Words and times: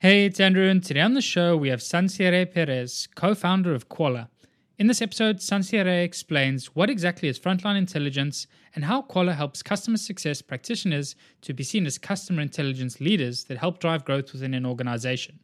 Hey, 0.00 0.26
it's 0.26 0.40
Andrew, 0.40 0.68
and 0.68 0.84
today 0.84 1.00
on 1.00 1.14
the 1.14 1.22
show 1.22 1.56
we 1.56 1.70
have 1.70 1.80
Sonciary 1.80 2.52
Perez, 2.52 3.08
co 3.14 3.34
founder 3.34 3.74
of 3.74 3.88
Koala. 3.88 4.28
In 4.76 4.88
this 4.88 5.00
episode, 5.00 5.38
Sonciary 5.38 6.04
explains 6.04 6.76
what 6.76 6.90
exactly 6.90 7.30
is 7.30 7.38
frontline 7.38 7.78
intelligence 7.78 8.46
and 8.74 8.84
how 8.84 9.00
Koala 9.00 9.32
helps 9.32 9.62
customer 9.62 9.96
success 9.96 10.42
practitioners 10.42 11.16
to 11.40 11.54
be 11.54 11.62
seen 11.62 11.86
as 11.86 11.96
customer 11.96 12.42
intelligence 12.42 13.00
leaders 13.00 13.44
that 13.44 13.56
help 13.56 13.78
drive 13.80 14.04
growth 14.04 14.34
within 14.34 14.52
an 14.52 14.66
organization. 14.66 15.40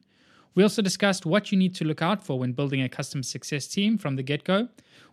We 0.55 0.63
also 0.63 0.83
discussed 0.83 1.25
what 1.25 1.51
you 1.51 1.57
need 1.57 1.75
to 1.77 1.87
look 1.87 2.03
out 2.03 2.23
for 2.23 2.39
when 2.39 2.53
building 2.53 2.83
a 2.83 2.91
customer 2.91 3.23
success 3.23 3.67
team 3.67 3.97
from 3.97 4.17
the 4.17 4.23
get 4.23 4.45
go, 4.45 4.69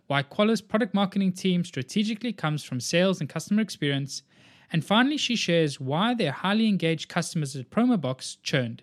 why 0.06 0.22
Koala's 0.22 0.60
product 0.60 0.92
marketing 0.92 1.32
team 1.32 1.64
strategically 1.64 2.34
comes 2.34 2.62
from 2.62 2.78
sales 2.78 3.20
and 3.20 3.28
customer 3.30 3.62
experience, 3.62 4.22
and 4.70 4.84
finally, 4.84 5.16
she 5.16 5.34
shares 5.34 5.80
why 5.80 6.12
their 6.12 6.30
highly 6.30 6.68
engaged 6.68 7.08
customers 7.08 7.56
at 7.56 7.70
Promoboxx 7.70 8.36
churned. 8.42 8.82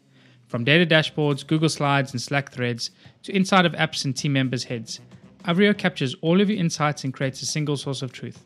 From 0.51 0.65
data 0.65 0.85
dashboards, 0.85 1.47
Google 1.47 1.69
Slides, 1.69 2.11
and 2.11 2.21
Slack 2.21 2.51
threads 2.51 2.91
to 3.23 3.33
inside 3.33 3.65
of 3.65 3.71
apps 3.71 4.03
and 4.03 4.13
team 4.13 4.33
members' 4.33 4.65
heads, 4.65 4.99
Avrio 5.45 5.77
captures 5.77 6.13
all 6.15 6.41
of 6.41 6.49
your 6.49 6.59
insights 6.59 7.05
and 7.05 7.13
creates 7.13 7.41
a 7.41 7.45
single 7.45 7.77
source 7.77 8.01
of 8.01 8.11
truth. 8.11 8.43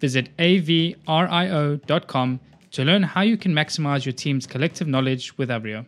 Visit 0.00 0.36
avrio.com 0.38 2.40
to 2.72 2.84
learn 2.84 3.04
how 3.04 3.20
you 3.20 3.36
can 3.36 3.52
maximize 3.52 4.04
your 4.04 4.14
team's 4.14 4.48
collective 4.48 4.88
knowledge 4.88 5.38
with 5.38 5.48
Avrio. 5.48 5.86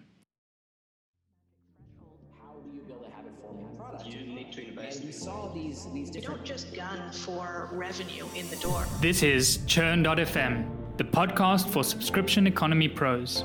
You 6.13 6.21
don't 6.21 6.45
just 6.45 6.75
gun 6.75 7.11
for 7.11 7.71
revenue 7.73 8.27
in 8.37 8.49
the 8.51 8.57
door. 8.57 8.87
This 9.01 9.25
is 9.25 9.59
Churn.fm, 9.67 10.97
the 10.97 11.05
podcast 11.05 11.69
for 11.71 11.83
subscription 11.83 12.47
economy 12.47 12.87
pros. 12.87 13.45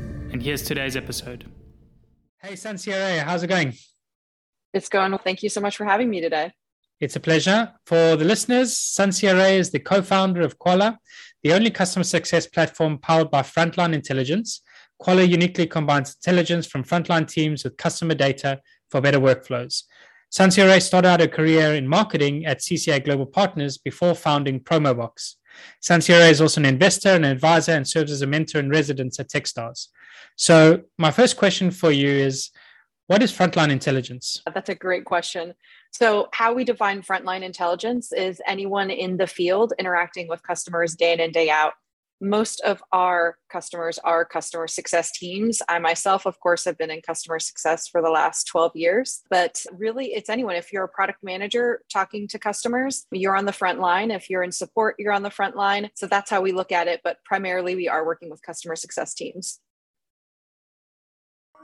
and 0.31 0.41
here's 0.41 0.61
today's 0.61 0.95
episode. 0.95 1.45
Hey, 2.41 2.53
Sonciary, 2.53 3.19
how's 3.19 3.43
it 3.43 3.47
going? 3.47 3.73
It's 4.73 4.87
going 4.87 5.11
well. 5.11 5.21
Thank 5.21 5.43
you 5.43 5.49
so 5.49 5.59
much 5.59 5.75
for 5.75 5.83
having 5.83 6.09
me 6.09 6.21
today. 6.21 6.53
It's 7.01 7.17
a 7.17 7.19
pleasure. 7.19 7.73
For 7.85 8.15
the 8.15 8.23
listeners, 8.23 8.73
Sonciary 8.73 9.57
is 9.57 9.71
the 9.71 9.79
co 9.79 10.01
founder 10.01 10.41
of 10.41 10.57
Koala, 10.57 10.99
the 11.43 11.53
only 11.53 11.69
customer 11.69 12.05
success 12.05 12.47
platform 12.47 12.97
powered 12.97 13.29
by 13.29 13.41
Frontline 13.41 13.93
Intelligence. 13.93 14.61
Koala 15.01 15.23
uniquely 15.23 15.67
combines 15.67 16.15
intelligence 16.15 16.65
from 16.65 16.83
frontline 16.83 17.27
teams 17.27 17.63
with 17.63 17.75
customer 17.75 18.15
data 18.15 18.61
for 18.89 19.01
better 19.01 19.19
workflows. 19.19 19.83
Sonciary 20.31 20.81
started 20.81 21.09
out 21.09 21.21
a 21.21 21.27
career 21.27 21.75
in 21.75 21.87
marketing 21.87 22.45
at 22.45 22.61
CCA 22.61 23.03
Global 23.03 23.25
Partners 23.25 23.77
before 23.77 24.15
founding 24.15 24.61
Promoboxx. 24.61 25.35
Sonciary 25.81 26.29
is 26.29 26.41
also 26.41 26.61
an 26.61 26.65
investor 26.65 27.09
and 27.09 27.25
an 27.25 27.31
advisor 27.31 27.71
and 27.71 27.87
serves 27.87 28.11
as 28.11 28.21
a 28.21 28.27
mentor 28.27 28.59
in 28.59 28.69
residence 28.69 29.19
at 29.19 29.29
Techstars. 29.29 29.87
So, 30.35 30.81
my 30.97 31.11
first 31.11 31.37
question 31.37 31.71
for 31.71 31.91
you 31.91 32.09
is 32.09 32.51
what 33.07 33.21
is 33.21 33.31
frontline 33.33 33.71
intelligence? 33.71 34.41
That's 34.53 34.69
a 34.69 34.75
great 34.75 35.05
question. 35.05 35.53
So, 35.91 36.29
how 36.33 36.53
we 36.53 36.63
define 36.63 37.01
frontline 37.01 37.43
intelligence 37.43 38.13
is 38.13 38.41
anyone 38.47 38.89
in 38.89 39.17
the 39.17 39.27
field 39.27 39.73
interacting 39.77 40.27
with 40.27 40.41
customers 40.43 40.95
day 40.95 41.13
in 41.13 41.19
and 41.19 41.33
day 41.33 41.49
out. 41.49 41.73
Most 42.23 42.61
of 42.61 42.83
our 42.91 43.37
customers 43.51 43.97
are 44.03 44.23
customer 44.23 44.67
success 44.67 45.11
teams. 45.11 45.59
I 45.67 45.79
myself, 45.79 46.27
of 46.27 46.39
course, 46.39 46.65
have 46.65 46.77
been 46.77 46.91
in 46.91 47.01
customer 47.01 47.39
success 47.39 47.87
for 47.87 47.99
the 47.99 48.11
last 48.11 48.43
12 48.45 48.73
years, 48.75 49.21
but 49.31 49.63
really 49.73 50.13
it's 50.13 50.29
anyone. 50.29 50.55
If 50.55 50.71
you're 50.71 50.83
a 50.83 50.87
product 50.87 51.19
manager 51.23 51.81
talking 51.91 52.27
to 52.27 52.37
customers, 52.37 53.07
you're 53.11 53.35
on 53.35 53.45
the 53.45 53.53
front 53.53 53.79
line. 53.79 54.11
If 54.11 54.29
you're 54.29 54.43
in 54.43 54.51
support, 54.51 54.95
you're 54.99 55.13
on 55.13 55.23
the 55.23 55.31
front 55.31 55.55
line. 55.55 55.89
So 55.95 56.05
that's 56.05 56.29
how 56.29 56.41
we 56.41 56.51
look 56.51 56.71
at 56.71 56.87
it. 56.87 57.01
But 57.03 57.17
primarily, 57.25 57.75
we 57.75 57.89
are 57.89 58.05
working 58.05 58.29
with 58.29 58.43
customer 58.43 58.75
success 58.75 59.15
teams. 59.15 59.59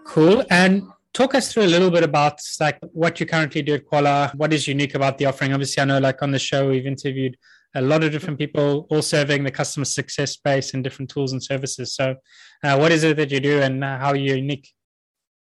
Cool. 0.06 0.44
And 0.50 0.88
talk 1.13 1.35
us 1.35 1.53
through 1.53 1.63
a 1.63 1.74
little 1.75 1.91
bit 1.91 2.03
about 2.03 2.39
like 2.59 2.79
what 2.94 3.19
you 3.19 3.25
currently 3.25 3.62
do 3.62 3.75
at 3.75 3.88
Koala. 3.88 4.31
What 4.35 4.53
is 4.53 4.68
unique 4.68 4.95
about 4.95 5.18
the 5.18 5.25
offering? 5.25 5.53
Obviously, 5.53 5.81
I 5.81 5.85
know 5.85 6.00
like 6.00 6.22
on 6.24 6.31
the 6.31 6.39
show 6.39 6.69
we've 6.69 6.88
interviewed 6.88 7.38
a 7.75 7.81
lot 7.81 8.03
of 8.03 8.11
different 8.11 8.39
people, 8.39 8.88
all 8.89 9.01
serving 9.01 9.44
the 9.44 9.51
customer 9.51 9.85
success 9.85 10.31
space 10.31 10.73
and 10.73 10.83
different 10.83 11.09
tools 11.11 11.31
and 11.31 11.44
services. 11.44 11.95
So, 11.95 12.16
uh, 12.63 12.78
what 12.78 12.91
is 12.91 13.03
it 13.03 13.17
that 13.17 13.31
you 13.31 13.39
do, 13.39 13.61
and 13.61 13.83
how 13.83 14.09
are 14.09 14.16
you 14.16 14.35
unique? 14.35 14.73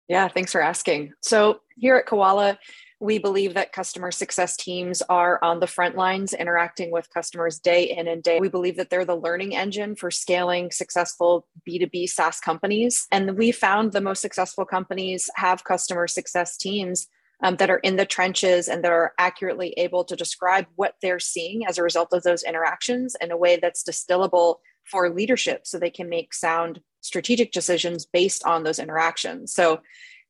Yeah, 0.08 0.28
thanks 0.30 0.52
for 0.52 0.62
asking. 0.62 1.14
So 1.22 1.60
here 1.76 1.98
at 1.98 2.06
Koala, 2.06 2.58
we 3.00 3.20
believe 3.20 3.54
that 3.54 3.74
customer 3.74 4.10
success 4.10 4.58
teams 4.58 5.04
are 5.04 5.40
on 5.44 5.60
the 5.60 5.68
front 5.68 5.96
lines 5.96 6.34
interacting 6.34 6.92
with 6.92 7.14
customers 7.14 7.60
day 7.60 7.84
in 7.84 8.08
and 8.08 8.24
day. 8.24 8.40
We 8.40 8.50
believe 8.50 8.78
that 8.78 8.90
they're 8.90 9.06
the 9.06 9.16
learning 9.16 9.56
engine 9.56 9.96
for 9.96 10.10
scaling 10.10 10.72
successful 10.72 11.46
B2B 11.68 12.10
SaaS 12.10 12.40
companies. 12.40 13.06
And 13.12 13.38
we 13.38 13.52
found 13.52 13.92
the 13.92 14.02
most 14.02 14.22
successful 14.22 14.66
companies 14.66 15.30
have 15.36 15.64
customer 15.64 16.08
success 16.08 16.58
teams 16.58 17.08
um, 17.44 17.56
that 17.58 17.70
are 17.70 17.78
in 17.78 17.96
the 17.96 18.06
trenches 18.06 18.68
and 18.68 18.84
that 18.84 18.92
are 18.92 19.14
accurately 19.18 19.74
able 19.78 20.04
to 20.04 20.16
describe 20.16 20.66
what 20.76 20.96
they're 21.02 21.20
seeing 21.20 21.66
as 21.66 21.78
a 21.78 21.84
result 21.84 22.14
of 22.14 22.24
those 22.24 22.44
interactions 22.44 23.16
in 23.22 23.32
a 23.32 23.38
way 23.38 23.58
that's 23.58 23.84
distillable 23.84 24.56
for 24.84 25.10
leadership 25.10 25.68
so 25.68 25.78
they 25.78 25.90
can 25.90 26.10
make 26.10 26.34
sound 26.34 26.82
strategic 27.02 27.52
decisions 27.52 28.06
based 28.06 28.44
on 28.46 28.64
those 28.64 28.80
interactions. 28.80 29.54
So 29.54 29.82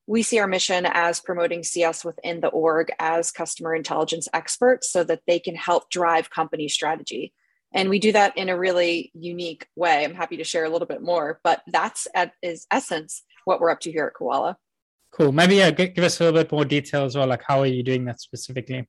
we 0.08 0.24
see 0.24 0.40
our 0.40 0.48
mission 0.48 0.86
as 0.86 1.20
promoting 1.20 1.64
CS 1.64 2.06
within 2.06 2.40
the 2.40 2.48
org 2.48 2.92
as 3.00 3.32
customer 3.32 3.76
intelligence 3.76 4.28
experts 4.34 4.90
so 4.90 5.04
that 5.04 5.22
they 5.28 5.40
can 5.40 5.56
help 5.56 5.90
drive 5.90 6.30
company 6.30 6.70
strategy. 6.70 7.34
And 7.74 7.90
we 7.90 8.00
do 8.00 8.14
that 8.14 8.38
in 8.38 8.48
a 8.48 8.58
really 8.58 9.12
unique 9.14 9.68
way. 9.76 10.04
I'm 10.04 10.16
happy 10.16 10.38
to 10.38 10.46
share 10.46 10.64
a 10.64 10.70
little 10.70 10.88
bit 10.88 11.02
more, 11.02 11.42
but 11.44 11.62
that's 11.68 12.08
at 12.16 12.32
is 12.42 12.66
essence 12.72 13.24
what 13.44 13.60
we're 13.60 13.70
up 13.70 13.82
to 13.82 13.92
here 13.92 14.08
at 14.08 14.14
Koala. 14.14 14.58
Cool. 15.18 15.32
Maybe 15.32 15.56
yeah, 15.56 15.72
give 15.72 16.04
us 16.04 16.20
a 16.20 16.26
little 16.26 16.40
bit 16.40 16.52
more 16.52 16.64
detail 16.64 17.04
as 17.04 17.16
well. 17.16 17.28
Like 17.28 17.44
how 17.46 17.62
are 17.62 17.66
you 17.66 17.82
doing 17.82 18.06
that 18.06 18.22
specifically? 18.22 18.88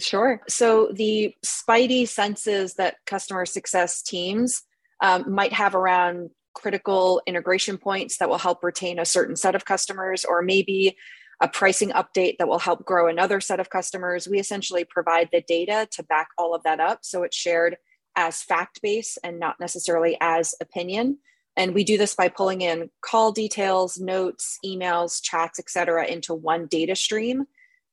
Sure. 0.00 0.40
So 0.48 0.90
the 0.92 1.34
spidey 1.44 2.08
senses 2.08 2.74
that 2.74 2.96
customer 3.06 3.44
success 3.44 4.02
teams 4.02 4.62
um, 5.02 5.32
might 5.32 5.52
have 5.52 5.74
around 5.74 6.30
critical 6.54 7.20
integration 7.26 7.76
points 7.76 8.16
that 8.18 8.28
will 8.28 8.38
help 8.38 8.62
retain 8.62 8.98
a 8.98 9.04
certain 9.04 9.36
set 9.36 9.54
of 9.54 9.64
customers, 9.64 10.24
or 10.24 10.40
maybe 10.40 10.96
a 11.40 11.48
pricing 11.48 11.90
update 11.90 12.38
that 12.38 12.48
will 12.48 12.60
help 12.60 12.84
grow 12.84 13.08
another 13.08 13.40
set 13.40 13.60
of 13.60 13.68
customers. 13.68 14.26
We 14.26 14.38
essentially 14.38 14.84
provide 14.84 15.28
the 15.30 15.42
data 15.46 15.86
to 15.92 16.02
back 16.04 16.28
all 16.38 16.54
of 16.54 16.62
that 16.62 16.80
up. 16.80 17.00
So 17.02 17.22
it's 17.22 17.36
shared 17.36 17.76
as 18.16 18.42
fact 18.42 18.80
based 18.82 19.18
and 19.22 19.38
not 19.38 19.60
necessarily 19.60 20.16
as 20.20 20.54
opinion. 20.60 21.18
And 21.56 21.74
we 21.74 21.84
do 21.84 21.96
this 21.96 22.14
by 22.14 22.28
pulling 22.28 22.62
in 22.62 22.90
call 23.00 23.32
details, 23.32 23.98
notes, 23.98 24.58
emails, 24.64 25.22
chats, 25.22 25.58
etc., 25.58 26.06
into 26.06 26.34
one 26.34 26.66
data 26.66 26.96
stream. 26.96 27.44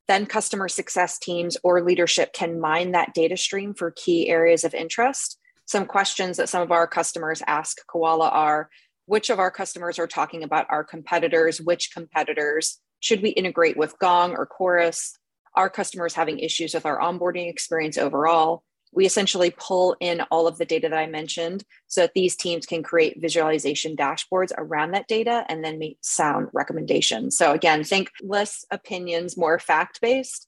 Then 0.08 0.26
customer 0.26 0.68
success 0.68 1.20
teams 1.20 1.58
or 1.64 1.84
leadership 1.84 2.34
can 2.34 2.60
mine 2.60 2.92
that 2.92 3.14
data 3.14 3.38
stream 3.38 3.74
for 3.74 3.92
key 3.92 4.30
areas 4.30 4.64
of 4.64 4.74
interest 4.74 5.38
some 5.72 5.86
questions 5.86 6.36
that 6.36 6.50
some 6.50 6.62
of 6.62 6.72
our 6.72 6.86
customers 6.86 7.42
ask 7.48 7.78
Koala 7.88 8.28
are 8.28 8.70
which 9.06 9.30
of 9.30 9.40
our 9.40 9.50
customers 9.50 9.98
are 10.00 10.08
talking 10.08 10.44
about 10.44 10.68
our 10.70 10.84
competitors, 10.84 11.62
which 11.62 11.94
competitors, 11.94 12.80
should 13.00 13.22
we 13.22 13.30
integrate 13.30 13.78
with 13.78 13.98
Gong 13.98 14.36
or 14.36 14.46
Chorus? 14.46 15.18
Are 15.56 15.70
customers 15.70 16.14
having 16.14 16.40
issues 16.40 16.74
with 16.74 16.86
our 16.86 17.00
onboarding 17.00 17.50
experience 17.50 17.98
overall? 17.98 18.64
We 18.94 19.06
essentially 19.06 19.54
pull 19.58 19.96
in 20.00 20.22
all 20.32 20.48
of 20.48 20.58
the 20.58 20.66
data 20.66 20.90
that 20.90 20.98
I 20.98 21.08
mentioned 21.08 21.64
so 21.88 22.02
that 22.02 22.14
these 22.14 22.36
teams 22.36 22.66
can 22.66 22.84
create 22.84 23.22
visualization 23.22 23.96
dashboards 23.96 24.52
around 24.58 24.92
that 24.92 25.08
data 25.08 25.46
and 25.48 25.64
then 25.64 25.80
make 25.80 25.98
sound 26.02 26.50
recommendations. 26.54 27.38
So, 27.38 27.54
again, 27.54 27.84
think 27.84 28.12
less 28.22 28.66
opinions, 28.72 29.38
more 29.38 29.60
fact 29.60 30.02
based. 30.02 30.48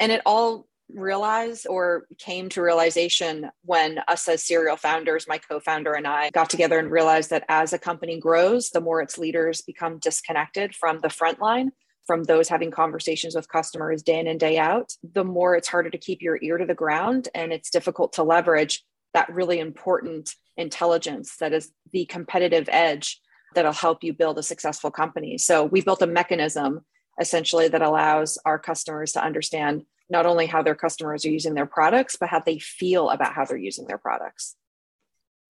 And 0.00 0.10
it 0.10 0.22
all 0.24 0.66
realized 0.94 1.66
or 1.68 2.06
came 2.18 2.48
to 2.50 2.62
realization 2.62 3.50
when 3.64 4.00
us 4.08 4.28
as 4.28 4.42
serial 4.42 4.76
founders, 4.76 5.26
my 5.28 5.38
co 5.38 5.60
founder 5.60 5.94
and 5.94 6.06
I, 6.06 6.30
got 6.30 6.50
together 6.50 6.78
and 6.78 6.90
realized 6.90 7.30
that 7.30 7.44
as 7.48 7.72
a 7.72 7.78
company 7.78 8.18
grows, 8.18 8.70
the 8.70 8.80
more 8.80 9.00
its 9.02 9.18
leaders 9.18 9.62
become 9.62 9.98
disconnected 9.98 10.74
from 10.74 11.00
the 11.00 11.10
front 11.10 11.40
line 11.40 11.72
from 12.06 12.24
those 12.24 12.48
having 12.48 12.70
conversations 12.70 13.34
with 13.34 13.48
customers 13.48 14.02
day 14.02 14.18
in 14.18 14.26
and 14.26 14.40
day 14.40 14.58
out, 14.58 14.92
the 15.14 15.24
more 15.24 15.54
it's 15.54 15.68
harder 15.68 15.90
to 15.90 15.98
keep 15.98 16.20
your 16.20 16.38
ear 16.42 16.58
to 16.58 16.66
the 16.66 16.74
ground 16.74 17.28
and 17.34 17.52
it's 17.52 17.70
difficult 17.70 18.14
to 18.14 18.22
leverage 18.22 18.84
that 19.14 19.32
really 19.32 19.58
important 19.58 20.34
intelligence 20.56 21.36
that 21.36 21.52
is 21.52 21.70
the 21.92 22.04
competitive 22.06 22.68
edge 22.70 23.20
that'll 23.54 23.72
help 23.72 24.02
you 24.02 24.12
build 24.12 24.38
a 24.38 24.42
successful 24.42 24.90
company. 24.90 25.38
So 25.38 25.64
we 25.64 25.82
built 25.82 26.02
a 26.02 26.06
mechanism 26.06 26.80
essentially 27.20 27.68
that 27.68 27.82
allows 27.82 28.38
our 28.44 28.58
customers 28.58 29.12
to 29.12 29.24
understand 29.24 29.82
not 30.08 30.26
only 30.26 30.46
how 30.46 30.62
their 30.62 30.74
customers 30.74 31.24
are 31.24 31.30
using 31.30 31.54
their 31.54 31.66
products, 31.66 32.16
but 32.18 32.28
how 32.28 32.40
they 32.40 32.58
feel 32.58 33.10
about 33.10 33.34
how 33.34 33.44
they're 33.44 33.56
using 33.56 33.86
their 33.86 33.98
products. 33.98 34.56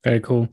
Very 0.05 0.19
cool. 0.19 0.49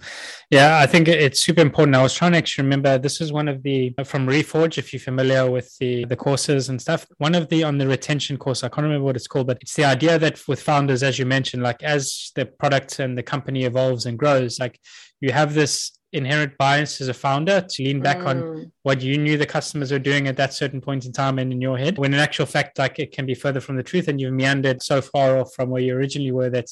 Yeah, 0.51 0.78
I 0.78 0.86
think 0.86 1.07
it's 1.07 1.42
super 1.42 1.62
important. 1.62 1.96
I 1.96 2.04
was 2.04 2.13
trying 2.13 2.34
to 2.34 2.38
actually 2.38 2.66
remember 2.66 3.00
this 3.00 3.19
is 3.19 3.34
one 3.34 3.48
of 3.48 3.63
the 3.63 3.96
from 4.06 4.28
Reforge, 4.28 4.78
if 4.78 4.94
you're 4.94 5.00
familiar 5.00 5.50
with 5.50 5.75
the 5.80 6.06
the 6.06 6.16
courses 6.16 6.69
and 6.69 6.80
stuff. 6.80 7.07
One 7.18 7.34
of 7.34 7.50
the 7.50 7.63
on 7.63 7.80
the 7.80 7.88
retention 7.88 8.38
course, 8.38 8.63
I 8.63 8.69
can't 8.69 8.84
remember 8.84 9.06
what 9.06 9.16
it's 9.16 9.28
called, 9.28 9.48
but 9.48 9.57
it's 9.62 9.74
the 9.74 9.86
idea 9.86 10.19
that 10.19 10.48
with 10.48 10.62
founders, 10.62 11.01
as 11.01 11.18
you 11.18 11.25
mentioned, 11.25 11.63
like 11.63 11.81
as 11.81 12.31
the 12.36 12.46
product 12.46 13.00
and 13.00 13.18
the 13.18 13.24
company 13.24 13.63
evolves 13.63 14.06
and 14.06 14.19
grows, 14.19 14.60
like 14.60 14.80
you 15.19 15.31
have 15.31 15.56
this 15.56 15.94
inherent 16.12 16.57
bias 16.57 17.02
as 17.02 17.07
a 17.07 17.13
founder 17.13 17.62
to 17.62 17.84
lean 17.84 18.02
back 18.02 18.18
mm. 18.18 18.25
on 18.25 18.72
what 18.81 19.02
you 19.02 19.18
knew 19.18 19.38
the 19.38 19.45
customers 19.45 19.92
are 19.92 20.00
doing 20.00 20.28
at 20.28 20.38
that 20.38 20.54
certain 20.54 20.81
point 20.81 21.06
in 21.06 21.12
time 21.12 21.38
and 21.38 21.54
in 21.54 21.62
your 21.62 21.78
head 21.78 22.00
when 22.00 22.13
in 22.16 22.19
actual 22.19 22.48
fact 22.48 22.80
like 22.80 22.98
it 22.98 23.12
can 23.12 23.28
be 23.28 23.36
further 23.36 23.60
from 23.60 23.75
the 23.75 23.84
truth 23.84 24.07
and 24.07 24.19
you've 24.19 24.34
meandered 24.34 24.81
so 24.81 25.02
far 25.02 25.38
off 25.38 25.54
from 25.54 25.69
where 25.69 25.84
you 25.84 25.94
originally 25.94 26.31
were 26.31 26.50
that 26.50 26.66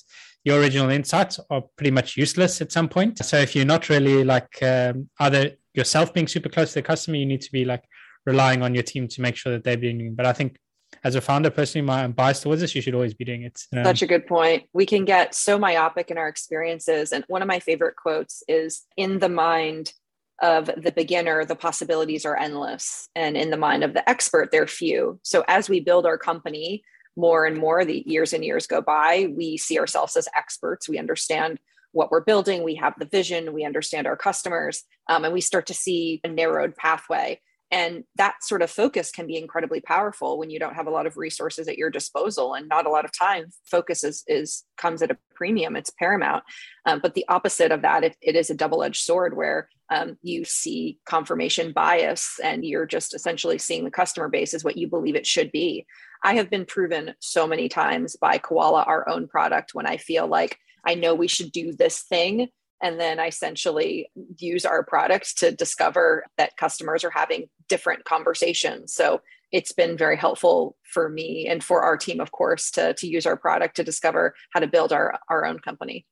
your 0.48 0.60
original 0.62 0.90
insights 0.90 1.40
are 1.50 1.64
pretty 1.78 1.92
much 1.92 2.16
useless 2.16 2.62
at 2.62 2.72
some 2.72 2.88
point 2.88 3.14
so 3.30 3.36
if 3.38 3.54
you're 3.54 3.74
not 3.74 3.90
really 3.90 4.24
like 4.24 4.52
um, 4.64 5.10
either 5.20 5.52
yourself 5.74 6.14
being 6.14 6.28
super 6.36 6.50
close 6.50 6.70
to 6.70 6.80
the 6.80 6.88
customer 6.92 7.18
you 7.18 7.26
need 7.26 7.42
to 7.42 7.52
be 7.52 7.66
like 7.66 7.84
relying 8.26 8.62
on 8.64 8.74
your 8.74 8.84
team 8.92 9.08
to 9.08 9.22
make 9.22 9.36
sure 9.36 9.52
that 9.52 9.64
they're 9.66 9.84
doing 9.86 10.16
but 10.16 10.26
i 10.26 10.34
think 10.34 10.58
as 11.04 11.16
a 11.16 11.22
founder, 11.22 11.50
personally, 11.50 11.86
my 11.86 12.04
I'm 12.04 12.12
biased 12.12 12.44
towards 12.44 12.62
this. 12.62 12.74
You 12.76 12.82
should 12.82 12.96
always 12.96 13.14
be 13.14 13.26
doing 13.26 13.44
it. 13.44 13.62
Um, 13.76 13.84
Such 13.84 14.02
a 14.02 14.08
good 14.08 14.26
point. 14.26 14.64
We 14.74 14.86
can 14.86 15.06
get 15.06 15.36
so 15.36 15.60
myopic 15.60 16.10
in 16.12 16.18
our 16.18 16.28
experiences. 16.28 17.12
And 17.12 17.24
one 17.28 17.42
of 17.42 17.48
my 17.48 17.60
favorite 17.60 17.96
quotes 17.96 18.44
is 18.48 18.84
in 18.96 19.20
the 19.20 19.30
mind 19.30 19.94
of 20.42 20.68
the 20.68 20.92
beginner, 20.92 21.46
the 21.46 21.56
possibilities 21.56 22.26
are 22.26 22.38
endless. 22.38 23.10
And 23.16 23.36
in 23.36 23.50
the 23.50 23.58
mind 23.58 23.84
of 23.84 23.94
the 23.94 24.08
expert, 24.10 24.50
they're 24.52 24.68
few. 24.68 25.20
So 25.24 25.44
as 25.48 25.70
we 25.70 25.80
build 25.80 26.06
our 26.06 26.18
company 26.18 26.84
more 27.18 27.46
and 27.46 27.58
more, 27.58 27.84
the 27.84 28.04
years 28.06 28.32
and 28.32 28.46
years 28.46 28.68
go 28.68 28.82
by, 28.82 29.28
we 29.36 29.58
see 29.58 29.80
ourselves 29.80 30.16
as 30.16 30.30
experts. 30.36 30.88
We 30.88 31.00
understand 31.00 31.60
what 31.92 32.12
we're 32.12 32.22
building, 32.22 32.64
we 32.64 32.76
have 32.76 32.94
the 33.00 33.06
vision, 33.06 33.54
we 33.54 33.66
understand 33.66 34.08
our 34.08 34.16
customers, 34.18 34.84
um, 35.10 35.26
and 35.26 35.34
we 35.34 35.42
start 35.42 35.66
to 35.68 35.74
see 35.74 36.22
a 36.24 36.28
narrowed 36.28 36.76
pathway 36.76 37.40
and 37.72 38.04
that 38.16 38.44
sort 38.44 38.62
of 38.62 38.72
focus 38.72 39.12
can 39.12 39.28
be 39.28 39.38
incredibly 39.38 39.82
powerful 39.82 40.38
when 40.38 40.50
you 40.50 40.60
don't 40.60 40.76
have 40.76 40.88
a 40.88 40.92
lot 40.92 41.06
of 41.06 41.18
resources 41.18 41.68
at 41.68 41.78
your 41.78 41.90
disposal 41.90 42.54
and 42.54 42.68
not 42.70 42.86
a 42.86 42.90
lot 42.90 43.04
of 43.04 43.12
time. 43.18 43.48
Focus 43.66 44.04
is, 44.04 44.24
is 44.28 44.64
comes 44.78 45.02
at 45.02 45.12
a 45.12 45.18
premium. 45.36 45.76
It's 45.76 45.90
paramount. 45.90 46.44
Um, 46.86 47.00
but 47.02 47.14
the 47.14 47.26
opposite 47.28 47.72
of 47.72 47.82
that 47.82 48.04
it, 48.06 48.16
it 48.22 48.36
is 48.36 48.50
a 48.50 48.56
double-edged 48.56 49.04
sword 49.04 49.36
where 49.36 49.68
um, 49.90 50.18
you 50.22 50.46
see 50.46 51.00
confirmation 51.06 51.74
bias 51.74 52.40
and 52.44 52.64
you're 52.66 52.86
just 52.86 53.14
essentially 53.14 53.58
seeing 53.58 53.84
the 53.84 53.92
customer 53.92 54.30
base 54.30 54.54
as 54.54 54.64
what 54.64 54.78
you 54.78 54.88
believe 54.88 55.16
it 55.16 55.28
should 55.28 55.52
be. 55.52 55.86
I 56.24 56.36
have 56.36 56.50
been 56.50 56.66
proven 56.66 57.14
so 57.20 57.48
many 57.48 57.70
times 57.70 58.16
by 58.16 58.38
koala 58.38 58.84
our 58.84 59.08
own 59.08 59.28
product 59.28 59.74
when 59.74 59.86
i 59.86 59.98
feel 59.98 60.28
like 60.28 60.58
i 60.86 60.96
know 60.96 61.14
we 61.14 61.28
should 61.28 61.52
do 61.52 61.74
this 61.74 62.02
thing 62.04 62.48
and 62.82 63.00
then 63.00 63.20
I 63.20 63.28
essentially 63.28 64.10
use 64.38 64.66
our 64.66 64.84
product 64.84 65.40
to 65.40 65.52
discover 65.52 66.26
that 66.38 66.58
customers 66.58 67.04
are 67.04 67.12
having 67.12 67.50
different 67.68 68.06
conversations. 68.06 68.94
So 68.94 69.22
it's 69.52 69.72
been 69.72 69.98
very 69.98 70.18
helpful 70.18 70.76
for 70.84 71.10
me 71.10 71.48
and 71.48 71.64
for 71.64 71.82
our 71.82 71.98
team, 71.98 72.20
of 72.20 72.32
course, 72.32 72.70
to, 72.72 72.94
to 72.94 73.08
use 73.08 73.26
our 73.26 73.38
product 73.38 73.78
to 73.78 73.84
discover 73.84 74.36
how 74.52 74.60
to 74.60 74.68
build 74.68 74.92
our, 74.94 75.20
our 75.30 75.46
own 75.46 75.60
company. 75.60 76.06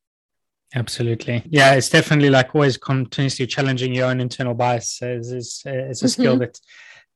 Absolutely. 0.73 1.43
Yeah, 1.49 1.73
it's 1.75 1.89
definitely 1.89 2.29
like 2.29 2.55
always 2.55 2.77
continuously 2.77 3.45
challenging 3.45 3.93
your 3.93 4.07
own 4.07 4.19
internal 4.19 4.53
biases. 4.53 5.31
is, 5.31 5.61
is 5.65 6.01
a 6.01 6.09
skill 6.09 6.33
mm-hmm. 6.33 6.39
that 6.39 6.59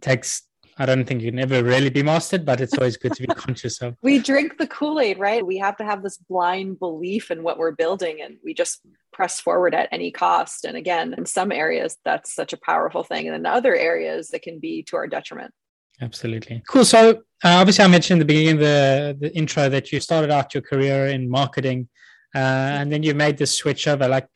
takes 0.01 0.43
I 0.79 0.85
don't 0.85 1.05
think 1.05 1.21
you 1.21 1.29
can 1.29 1.39
ever 1.39 1.61
really 1.61 1.89
be 1.89 2.01
mastered, 2.01 2.45
but 2.45 2.61
it's 2.61 2.73
always 2.77 2.95
good 2.95 3.13
to 3.13 3.21
be 3.21 3.27
conscious 3.35 3.81
of. 3.81 3.95
We 4.01 4.19
drink 4.19 4.57
the 4.57 4.65
Kool 4.65 4.99
Aid, 4.99 5.19
right? 5.19 5.45
We 5.45 5.57
have 5.57 5.75
to 5.77 5.83
have 5.83 6.01
this 6.01 6.17
blind 6.17 6.79
belief 6.79 7.31
in 7.31 7.43
what 7.43 7.57
we're 7.57 7.71
building, 7.71 8.21
and 8.21 8.37
we 8.43 8.53
just 8.53 8.79
press 9.11 9.41
forward 9.41 9.75
at 9.75 9.89
any 9.91 10.09
cost. 10.09 10.63
And 10.63 10.77
again, 10.77 11.13
in 11.17 11.25
some 11.25 11.51
areas, 11.51 11.97
that's 12.05 12.33
such 12.33 12.53
a 12.53 12.57
powerful 12.57 13.03
thing. 13.03 13.27
And 13.27 13.35
in 13.35 13.45
other 13.45 13.75
areas, 13.75 14.29
that 14.29 14.41
can 14.41 14.59
be 14.59 14.83
to 14.83 14.95
our 14.95 15.07
detriment. 15.07 15.53
Absolutely. 16.01 16.63
Cool. 16.67 16.85
So, 16.85 17.09
uh, 17.43 17.59
obviously, 17.59 17.83
I 17.83 17.87
mentioned 17.89 18.21
in 18.21 18.27
the 18.27 18.33
beginning 18.33 18.57
the, 18.57 19.17
the 19.19 19.35
intro 19.35 19.67
that 19.67 19.91
you 19.91 19.99
started 19.99 20.31
out 20.31 20.53
your 20.53 20.63
career 20.63 21.07
in 21.07 21.29
marketing 21.29 21.89
uh, 22.33 22.37
and 22.37 22.91
then 22.91 23.03
you 23.03 23.13
made 23.13 23.37
this 23.37 23.57
switch 23.57 23.87
over. 23.87 24.07
Like, 24.07 24.29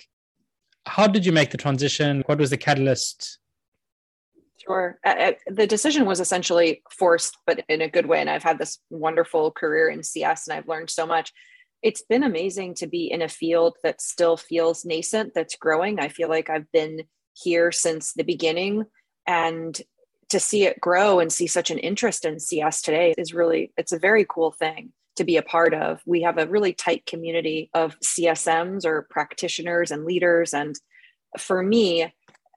how 0.86 1.07
did 1.07 1.25
you 1.25 1.31
make 1.31 1.51
the 1.51 1.57
transition? 1.57 2.24
What 2.25 2.40
was 2.40 2.50
the 2.50 2.57
catalyst 2.57 3.40
Sure. 4.65 4.98
Uh, 5.06 5.33
the 5.48 5.68
decision 5.68 6.06
was 6.06 6.19
essentially 6.19 6.81
forced, 6.89 7.38
but 7.45 7.63
in 7.68 7.81
a 7.81 7.89
good 7.89 8.06
way. 8.06 8.21
And 8.21 8.30
I've 8.30 8.44
had 8.44 8.60
this 8.60 8.80
wonderful 8.89 9.51
career 9.51 9.89
in 9.89 10.04
CS 10.04 10.48
and 10.48 10.57
I've 10.57 10.68
learned 10.68 10.89
so 10.89 11.06
much. 11.06 11.33
It's 11.81 12.01
been 12.01 12.24
amazing 12.24 12.75
to 12.75 12.88
be 12.88 13.12
in 13.12 13.21
a 13.21 13.27
field 13.27 13.75
that 13.83 14.01
still 14.01 14.38
feels 14.38 14.86
nascent, 14.86 15.33
that's 15.36 15.57
growing. 15.57 16.00
I 16.00 16.07
feel 16.07 16.30
like 16.30 16.50
I've 16.50 16.71
been 16.71 17.01
here 17.33 17.74
since 17.74 18.13
the 18.13 18.24
beginning. 18.24 18.86
And 19.27 19.80
to 20.30 20.39
see 20.39 20.63
it 20.63 20.80
grow 20.80 21.19
and 21.19 21.31
see 21.31 21.48
such 21.48 21.69
an 21.69 21.80
interest 21.80 22.24
in 22.24 22.39
CS 22.39 22.81
today 22.81 23.13
is 23.18 23.33
really, 23.33 23.74
it's 23.77 23.92
a 23.92 24.00
very 24.00 24.25
cool 24.27 24.51
thing 24.51 24.94
to 25.18 25.25
be 25.25 25.36
a 25.36 25.44
part 25.44 25.74
of. 25.74 26.01
We 26.06 26.21
have 26.21 26.38
a 26.38 26.48
really 26.48 26.74
tight 26.74 27.06
community 27.06 27.69
of 27.74 28.00
CSMs 28.00 28.86
or 28.86 29.07
practitioners 29.09 29.92
and 29.92 30.06
leaders. 30.06 30.54
And 30.54 30.75
for 31.38 31.62
me, 31.62 32.13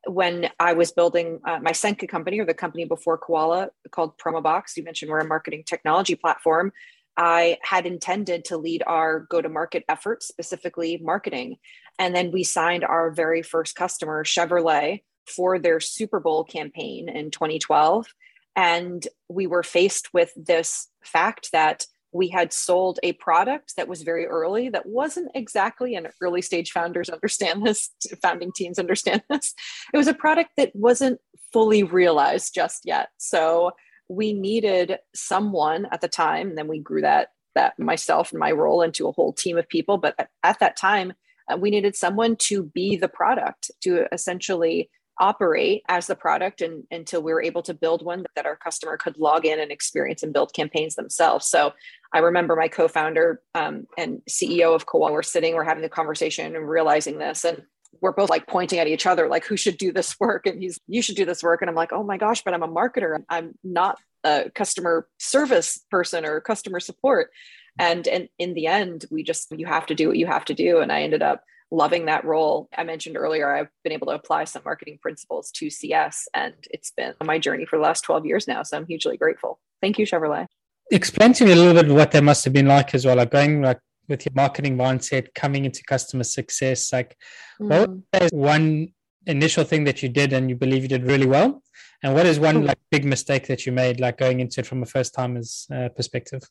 when 0.06 0.49
I 0.58 0.73
was 0.73 0.93
building 0.93 1.41
uh, 1.47 1.58
my 1.61 1.73
Senka 1.73 2.08
company 2.08 2.38
or 2.38 2.44
the 2.44 2.55
company 2.55 2.85
before 2.85 3.19
Koala 3.19 3.70
called 3.91 4.19
Promoboxx, 4.19 4.76
you 4.76 4.85
mentioned 4.85 5.11
we're 5.11 5.20
a 5.20 5.26
marketing 5.26 5.64
technology 5.67 6.14
platform. 6.14 6.73
I 7.17 7.58
had 7.62 7.87
intended 7.87 8.45
to 8.47 8.59
lead 8.59 8.83
our 8.87 9.21
go 9.21 9.40
to 9.40 9.49
market 9.49 9.85
efforts, 9.88 10.28
specifically 10.28 10.99
marketing. 11.02 11.57
And 11.99 12.14
then 12.14 12.31
we 12.31 12.45
signed 12.45 12.85
our 12.85 13.11
very 13.11 13.42
first 13.42 13.75
customer, 13.75 14.23
Chevrolet, 14.23 15.02
for 15.26 15.59
their 15.59 15.81
Super 15.81 16.21
Bowl 16.21 16.45
campaign 16.45 17.09
in 17.09 17.31
2012. 17.31 18.07
And 18.54 19.07
we 19.28 19.47
were 19.47 19.62
faced 19.62 20.12
with 20.12 20.33
this 20.37 20.88
fact 21.02 21.50
that 21.52 21.87
we 22.16 22.28
had 22.28 22.52
sold 22.52 22.99
a 23.02 23.12
product 23.14 23.75
that 23.76 23.88
was 23.88 24.02
very 24.02 24.26
early 24.26 24.68
that 24.70 24.87
wasn't 24.87 25.30
exactly 25.35 25.94
and 25.94 26.08
early 26.23 26.42
stage 26.42 26.73
founders 26.73 27.11
understand 27.11 27.64
this 27.64 27.90
founding 28.23 28.50
teams 28.52 28.78
understand 28.78 29.23
this. 29.30 29.54
It 29.92 29.96
was 29.96 30.08
a 30.08 30.14
product 30.14 30.50
that 30.56 30.75
wasn't 30.75 31.20
fully 31.52 31.82
realized 31.82 32.54
just 32.54 32.82
yet. 32.85 33.11
So 33.18 33.73
we 34.08 34.32
needed 34.32 34.99
someone 35.14 35.87
at 35.92 36.00
the 36.00 36.08
time 36.08 36.49
and 36.49 36.58
then 36.58 36.68
we 36.68 36.80
grew 36.80 37.02
that 37.02 37.28
that 37.54 37.78
myself 37.78 38.32
and 38.32 38.38
my 38.38 38.52
role 38.52 38.82
into 38.82 39.08
a 39.08 39.12
whole 39.12 39.32
team 39.32 39.56
of 39.56 39.68
people. 39.68 39.96
But 39.96 40.14
at, 40.18 40.28
at 40.42 40.58
that 40.61 40.76
time 40.76 41.12
uh, 41.50 41.56
we 41.56 41.70
needed 41.70 41.96
someone 41.96 42.37
to 42.37 42.64
be 42.64 42.96
the 42.96 43.08
product 43.08 43.70
to 43.82 44.06
essentially 44.12 44.90
operate 45.18 45.82
as 45.88 46.06
the 46.06 46.14
product 46.14 46.61
and, 46.61 46.85
until 46.90 47.23
we 47.23 47.32
were 47.32 47.42
able 47.42 47.62
to 47.62 47.75
build 47.75 48.04
one 48.04 48.25
that 48.35 48.46
our 48.46 48.56
customer 48.56 48.96
could 48.96 49.18
log 49.18 49.46
in 49.46 49.61
and 49.61 49.73
experience 49.73 50.23
and 50.23 50.32
build 50.32 50.52
campaigns 50.52 50.94
themselves. 50.94 51.46
So 51.46 51.73
I 52.12 52.18
remember 52.18 52.56
my 52.56 52.68
co-founder 52.68 53.40
um, 53.54 53.87
and 53.96 54.20
CEO 54.28 54.75
of 54.75 54.87
Koala 54.87 55.12
were 55.12 55.23
sitting, 55.23 55.54
we're 55.54 55.64
having 55.64 55.82
the 55.82 55.88
conversation 55.88 56.54
and 56.54 56.68
realizing 56.68 57.18
this. 57.18 57.44
And 57.44 57.62
we're 58.00 58.12
both 58.12 58.30
like 58.30 58.46
pointing 58.46 58.78
at 58.78 58.88
each 58.88 59.06
other, 59.06 59.28
like, 59.28 59.44
who 59.44 59.56
should 59.56 59.78
do 59.78 59.92
this 59.92 60.18
work? 60.20 60.46
And 60.46 60.61
he's, 60.61 60.78
you 60.87 61.00
should 61.02 61.16
do 61.16 61.25
this 61.25 61.42
work. 61.42 61.62
And 61.62 61.70
I'm 61.70 61.76
like, 61.76 61.92
oh 61.92 62.02
my 62.02 62.18
gosh, 62.18 62.42
but 62.42 62.54
I'm 62.54 62.62
a 62.62 62.68
marketer. 62.68 63.23
I'm 63.28 63.54
not 63.64 63.99
a 64.25 64.50
customer 64.54 65.08
service 65.18 65.80
person 65.90 66.25
or 66.25 66.40
customer 66.40 66.80
support. 66.80 67.30
And, 67.78 68.06
and 68.08 68.28
in 68.38 68.54
the 68.54 68.66
end, 68.66 69.04
we 69.11 69.23
just, 69.23 69.52
you 69.56 69.66
have 69.66 69.87
to 69.87 69.94
do 69.94 70.08
what 70.08 70.16
you 70.16 70.26
have 70.26 70.44
to 70.46 70.54
do. 70.54 70.78
And 70.78 70.90
I 70.90 71.02
ended 71.02 71.23
up 71.23 71.42
loving 71.70 72.06
that 72.06 72.25
role. 72.25 72.68
I 72.76 72.85
mentioned 72.85 73.16
earlier, 73.16 73.54
I've 73.54 73.68
been 73.82 73.92
able 73.92 74.08
to 74.08 74.14
apply 74.14 74.44
some 74.44 74.62
marketing 74.64 74.99
principles 75.00 75.50
to 75.52 75.70
CS, 75.70 76.28
and 76.35 76.54
it's 76.70 76.90
been 76.90 77.14
my 77.25 77.38
journey 77.38 77.66
for 77.66 77.76
the 77.76 77.82
last 77.82 78.02
12 78.02 78.26
years 78.26 78.49
now. 78.49 78.62
So 78.62 78.76
I'm 78.76 78.87
hugely 78.87 79.16
grateful. 79.16 79.58
Thank 79.80 79.99
you, 79.99 80.06
Chevrolet. 80.06 80.46
Explain 80.90 81.32
to 81.35 81.44
me 81.44 81.52
a 81.52 81.56
little 81.56 81.82
bit 81.82 81.92
what 81.92 82.12
that 82.12 82.23
must 82.23 82.44
have 82.44 82.52
been 82.52 82.66
like 82.66 82.94
as 82.94 83.04
well, 83.04 83.16
like 83.16 83.30
going 83.30 83.62
like 83.62 83.80
with 84.08 84.25
your 84.25 84.32
marketing 84.35 84.76
mindset 84.76 85.35
coming 85.35 85.64
into 85.64 85.82
customer 85.85 86.25
success? 86.25 86.92
Like, 86.92 87.16
mm. 87.61 87.68
what 87.68 88.23
was 88.23 88.30
one 88.32 88.88
initial 89.26 89.64
thing 89.64 89.85
that 89.85 90.02
you 90.02 90.08
did 90.08 90.32
and 90.32 90.49
you 90.49 90.56
believe 90.56 90.82
you 90.82 90.88
did 90.88 91.04
really 91.04 91.26
well? 91.26 91.62
And 92.02 92.14
what 92.14 92.26
is 92.26 92.38
one 92.38 92.66
like 92.66 92.78
big 92.90 93.04
mistake 93.04 93.46
that 93.49 93.66
you 93.66 93.73
made, 93.73 94.00
like 94.00 94.18
going 94.18 94.40
into 94.40 94.61
it 94.61 94.66
from 94.66 94.82
a 94.82 94.87
first 94.87 95.14
timer's 95.14 95.66
uh, 95.75 95.88
perspective? 95.88 96.42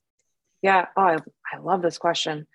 Yeah, 0.62 0.88
oh, 0.98 1.02
I, 1.02 1.18
I 1.54 1.60
love 1.62 1.82
this 1.82 1.98
question. 1.98 2.48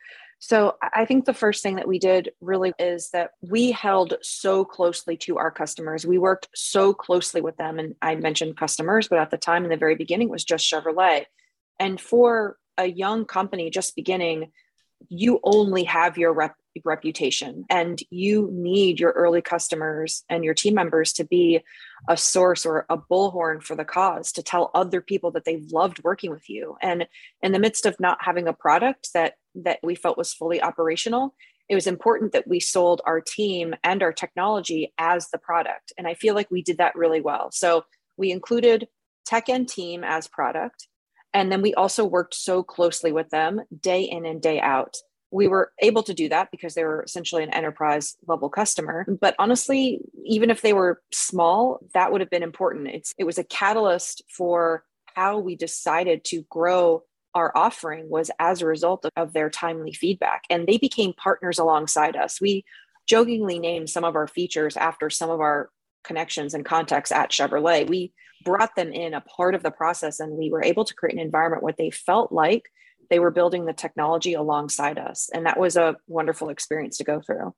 So 0.42 0.76
I 0.82 1.04
think 1.04 1.26
the 1.26 1.34
first 1.34 1.62
thing 1.62 1.76
that 1.76 1.86
we 1.86 1.98
did 1.98 2.30
really 2.40 2.72
is 2.78 3.10
that 3.10 3.32
we 3.42 3.72
held 3.72 4.14
so 4.22 4.64
closely 4.64 5.18
to 5.18 5.36
our 5.36 5.50
customers. 5.50 6.06
We 6.06 6.16
worked 6.16 6.48
so 6.54 6.94
closely 6.94 7.42
with 7.42 7.58
them. 7.58 7.78
And 7.78 7.94
I 8.00 8.14
mentioned 8.14 8.56
customers, 8.56 9.06
but 9.06 9.18
at 9.18 9.30
the 9.30 9.36
time 9.36 9.64
in 9.64 9.70
the 9.70 9.76
very 9.76 9.96
beginning 9.96 10.30
was 10.30 10.42
just 10.42 10.64
Chevrolet. 10.64 11.26
And 11.78 12.00
for 12.00 12.56
a 12.78 12.86
young 12.86 13.26
company 13.26 13.68
just 13.68 13.94
beginning, 13.94 14.50
you 15.10 15.40
only 15.44 15.84
have 15.84 16.16
your 16.16 16.32
rep- 16.32 16.56
reputation 16.84 17.66
and 17.68 18.02
you 18.10 18.48
need 18.50 18.98
your 18.98 19.12
early 19.12 19.42
customers 19.42 20.24
and 20.30 20.42
your 20.42 20.54
team 20.54 20.74
members 20.74 21.12
to 21.14 21.24
be 21.24 21.60
a 22.08 22.16
source 22.16 22.64
or 22.64 22.86
a 22.88 22.96
bullhorn 22.96 23.62
for 23.62 23.74
the 23.74 23.84
cause 23.84 24.32
to 24.32 24.42
tell 24.42 24.70
other 24.74 25.00
people 25.00 25.32
that 25.32 25.44
they've 25.44 25.70
loved 25.72 26.02
working 26.04 26.30
with 26.30 26.48
you 26.48 26.76
and 26.80 27.06
in 27.42 27.52
the 27.52 27.58
midst 27.58 27.86
of 27.86 27.98
not 27.98 28.18
having 28.20 28.46
a 28.46 28.52
product 28.52 29.10
that 29.14 29.34
that 29.54 29.78
we 29.82 29.94
felt 29.94 30.18
was 30.18 30.32
fully 30.32 30.62
operational 30.62 31.34
it 31.68 31.74
was 31.74 31.86
important 31.86 32.32
that 32.32 32.48
we 32.48 32.58
sold 32.58 33.00
our 33.06 33.20
team 33.20 33.74
and 33.84 34.02
our 34.02 34.12
technology 34.12 34.92
as 34.98 35.28
the 35.30 35.38
product 35.38 35.92
and 35.98 36.06
i 36.06 36.14
feel 36.14 36.34
like 36.34 36.50
we 36.50 36.62
did 36.62 36.78
that 36.78 36.96
really 36.96 37.20
well 37.20 37.50
so 37.50 37.84
we 38.16 38.30
included 38.30 38.88
tech 39.24 39.48
and 39.48 39.68
team 39.68 40.02
as 40.04 40.26
product 40.26 40.88
and 41.32 41.50
then 41.50 41.62
we 41.62 41.74
also 41.74 42.04
worked 42.04 42.34
so 42.34 42.62
closely 42.62 43.12
with 43.12 43.30
them 43.30 43.60
day 43.80 44.02
in 44.02 44.26
and 44.26 44.42
day 44.42 44.60
out. 44.60 44.96
We 45.30 45.46
were 45.46 45.72
able 45.80 46.02
to 46.04 46.14
do 46.14 46.28
that 46.28 46.50
because 46.50 46.74
they 46.74 46.82
were 46.82 47.04
essentially 47.04 47.44
an 47.44 47.54
enterprise 47.54 48.16
level 48.26 48.48
customer. 48.48 49.06
But 49.20 49.36
honestly, 49.38 50.00
even 50.24 50.50
if 50.50 50.62
they 50.62 50.72
were 50.72 51.02
small, 51.12 51.78
that 51.94 52.10
would 52.10 52.20
have 52.20 52.30
been 52.30 52.42
important. 52.42 52.88
It's 52.88 53.14
it 53.16 53.24
was 53.24 53.38
a 53.38 53.44
catalyst 53.44 54.22
for 54.28 54.84
how 55.14 55.38
we 55.38 55.54
decided 55.54 56.24
to 56.24 56.44
grow 56.50 57.04
our 57.34 57.56
offering 57.56 58.08
was 58.08 58.30
as 58.38 58.60
a 58.60 58.66
result 58.66 59.04
of, 59.04 59.12
of 59.16 59.32
their 59.32 59.50
timely 59.50 59.92
feedback. 59.92 60.44
And 60.50 60.66
they 60.66 60.78
became 60.78 61.12
partners 61.12 61.58
alongside 61.58 62.16
us. 62.16 62.40
We 62.40 62.64
jokingly 63.06 63.58
named 63.58 63.90
some 63.90 64.04
of 64.04 64.16
our 64.16 64.26
features 64.26 64.76
after 64.76 65.10
some 65.10 65.30
of 65.30 65.40
our 65.40 65.70
connections 66.04 66.54
and 66.54 66.64
contacts 66.64 67.12
at 67.12 67.30
Chevrolet. 67.30 67.88
We 67.88 68.12
brought 68.44 68.74
them 68.74 68.92
in 68.92 69.14
a 69.14 69.20
part 69.20 69.54
of 69.54 69.62
the 69.62 69.70
process 69.70 70.20
and 70.20 70.32
we 70.32 70.50
were 70.50 70.64
able 70.64 70.84
to 70.84 70.94
create 70.94 71.14
an 71.14 71.20
environment 71.20 71.62
where 71.62 71.74
they 71.76 71.90
felt 71.90 72.32
like 72.32 72.70
they 73.10 73.18
were 73.18 73.30
building 73.30 73.66
the 73.66 73.72
technology 73.72 74.34
alongside 74.34 74.98
us. 74.98 75.28
And 75.34 75.46
that 75.46 75.58
was 75.58 75.76
a 75.76 75.96
wonderful 76.06 76.48
experience 76.48 76.98
to 76.98 77.04
go 77.04 77.20
through. 77.20 77.54